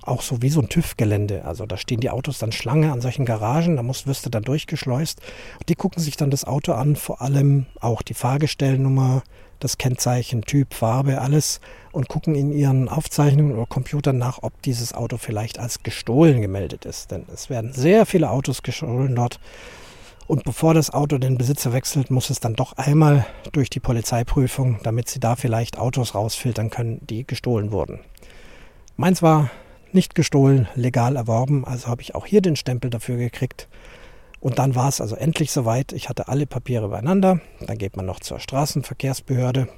[0.02, 1.46] auch so wie so ein TÜV-Gelände.
[1.46, 4.44] Also da stehen die Autos dann Schlange an solchen Garagen, da musst, wirst du dann
[4.44, 5.22] durchgeschleust.
[5.68, 9.24] Die gucken sich dann das Auto an, vor allem auch die Fahrgestellnummer,
[9.60, 11.60] das Kennzeichen, Typ, Farbe, alles
[11.92, 16.86] und gucken in ihren Aufzeichnungen oder Computern nach, ob dieses Auto vielleicht als gestohlen gemeldet
[16.86, 17.12] ist.
[17.12, 19.40] Denn es werden sehr viele Autos gestohlen dort.
[20.28, 24.80] Und bevor das Auto den Besitzer wechselt, muss es dann doch einmal durch die Polizeiprüfung,
[24.84, 28.00] damit sie da vielleicht Autos rausfiltern können, die gestohlen wurden.
[29.00, 29.50] Meins war
[29.94, 33.70] nicht gestohlen, legal erworben, also habe ich auch hier den Stempel dafür gekriegt.
[34.42, 35.94] Und dann war es also endlich soweit.
[35.94, 37.40] Ich hatte alle Papiere beieinander.
[37.66, 39.70] Dann geht man noch zur Straßenverkehrsbehörde,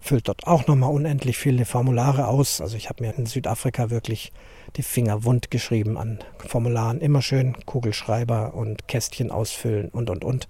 [0.00, 2.60] füllt dort auch nochmal unendlich viele Formulare aus.
[2.60, 4.32] Also ich habe mir in Südafrika wirklich
[4.74, 7.00] die Finger wund geschrieben an Formularen.
[7.00, 10.48] Immer schön Kugelschreiber und Kästchen ausfüllen und, und, und.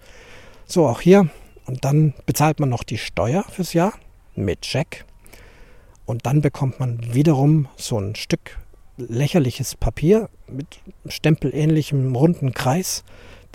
[0.65, 1.29] So auch hier.
[1.67, 3.93] Und dann bezahlt man noch die Steuer fürs Jahr
[4.35, 5.05] mit Scheck.
[6.07, 8.59] Und dann bekommt man wiederum so ein Stück
[8.97, 10.67] lächerliches Papier mit
[11.09, 13.05] stempelähnlichem runden Kreis,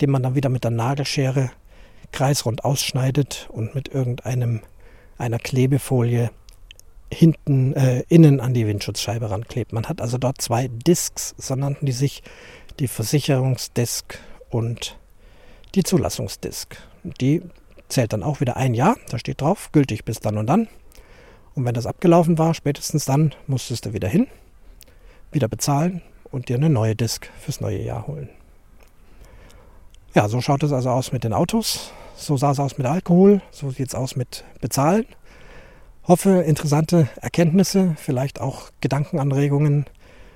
[0.00, 1.50] den man dann wieder mit der Nagelschere
[2.12, 4.60] kreisrund ausschneidet und mit irgendeinem
[5.18, 6.30] einer Klebefolie
[7.12, 9.72] hinten äh, innen an die Windschutzscheibe ranklebt.
[9.72, 12.22] Man hat also dort zwei Disks, so nannten die sich,
[12.78, 14.18] die Versicherungsdisk
[14.50, 14.98] und
[15.74, 16.76] die Zulassungsdisk.
[17.20, 17.42] Die
[17.88, 20.68] zählt dann auch wieder ein Jahr, da steht drauf, gültig bis dann und dann.
[21.54, 24.26] Und wenn das abgelaufen war, spätestens dann musstest du wieder hin,
[25.30, 28.28] wieder bezahlen und dir eine neue Disk fürs neue Jahr holen.
[30.14, 31.92] Ja, so schaut es also aus mit den Autos.
[32.16, 33.40] So sah es aus mit Alkohol.
[33.50, 35.06] So sieht es aus mit Bezahlen.
[36.06, 39.86] Hoffe, interessante Erkenntnisse, vielleicht auch Gedankenanregungen.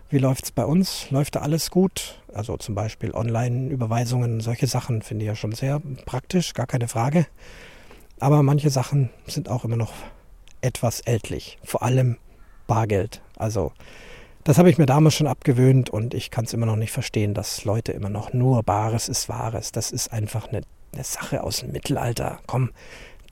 [0.09, 1.11] Wie läuft es bei uns?
[1.11, 2.23] Läuft da alles gut?
[2.33, 7.27] Also zum Beispiel Online-Überweisungen, solche Sachen finde ich ja schon sehr praktisch, gar keine Frage.
[8.21, 9.93] Aber manche Sachen sind auch immer noch
[10.61, 11.59] etwas ältlich.
[11.65, 12.17] Vor allem
[12.67, 13.23] Bargeld.
[13.37, 13.73] Also
[14.45, 17.35] das habe ich mir damals schon abgewöhnt und ich kann es immer noch nicht verstehen,
[17.35, 19.73] dass Leute immer noch nur Bares ist Wahres.
[19.73, 20.63] Das ist einfach eine,
[20.95, 22.39] eine Sache aus dem Mittelalter.
[22.47, 22.71] Komm,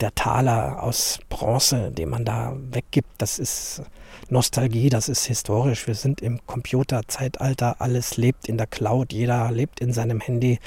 [0.01, 3.81] der Taler aus Bronze, den man da weggibt, das ist
[4.29, 5.87] Nostalgie, das ist historisch.
[5.87, 10.59] Wir sind im Computerzeitalter, alles lebt in der Cloud, jeder lebt in seinem Handy.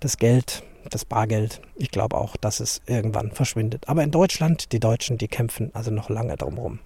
[0.00, 3.88] Das Geld, das Bargeld, ich glaube auch, dass es irgendwann verschwindet.
[3.88, 6.80] Aber in Deutschland, die Deutschen, die kämpfen also noch lange drumherum.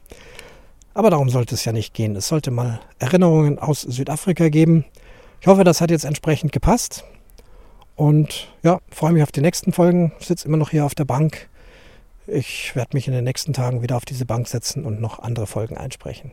[0.95, 2.17] Aber darum sollte es ja nicht gehen.
[2.17, 4.85] Es sollte mal Erinnerungen aus Südafrika geben.
[5.41, 7.05] Ich hoffe, das hat jetzt entsprechend gepasst.
[7.95, 10.13] Und ja, freue mich auf die nächsten Folgen.
[10.19, 11.49] Sitze immer noch hier auf der Bank
[12.27, 15.47] ich werde mich in den nächsten Tagen wieder auf diese Bank setzen und noch andere
[15.47, 16.33] Folgen einsprechen.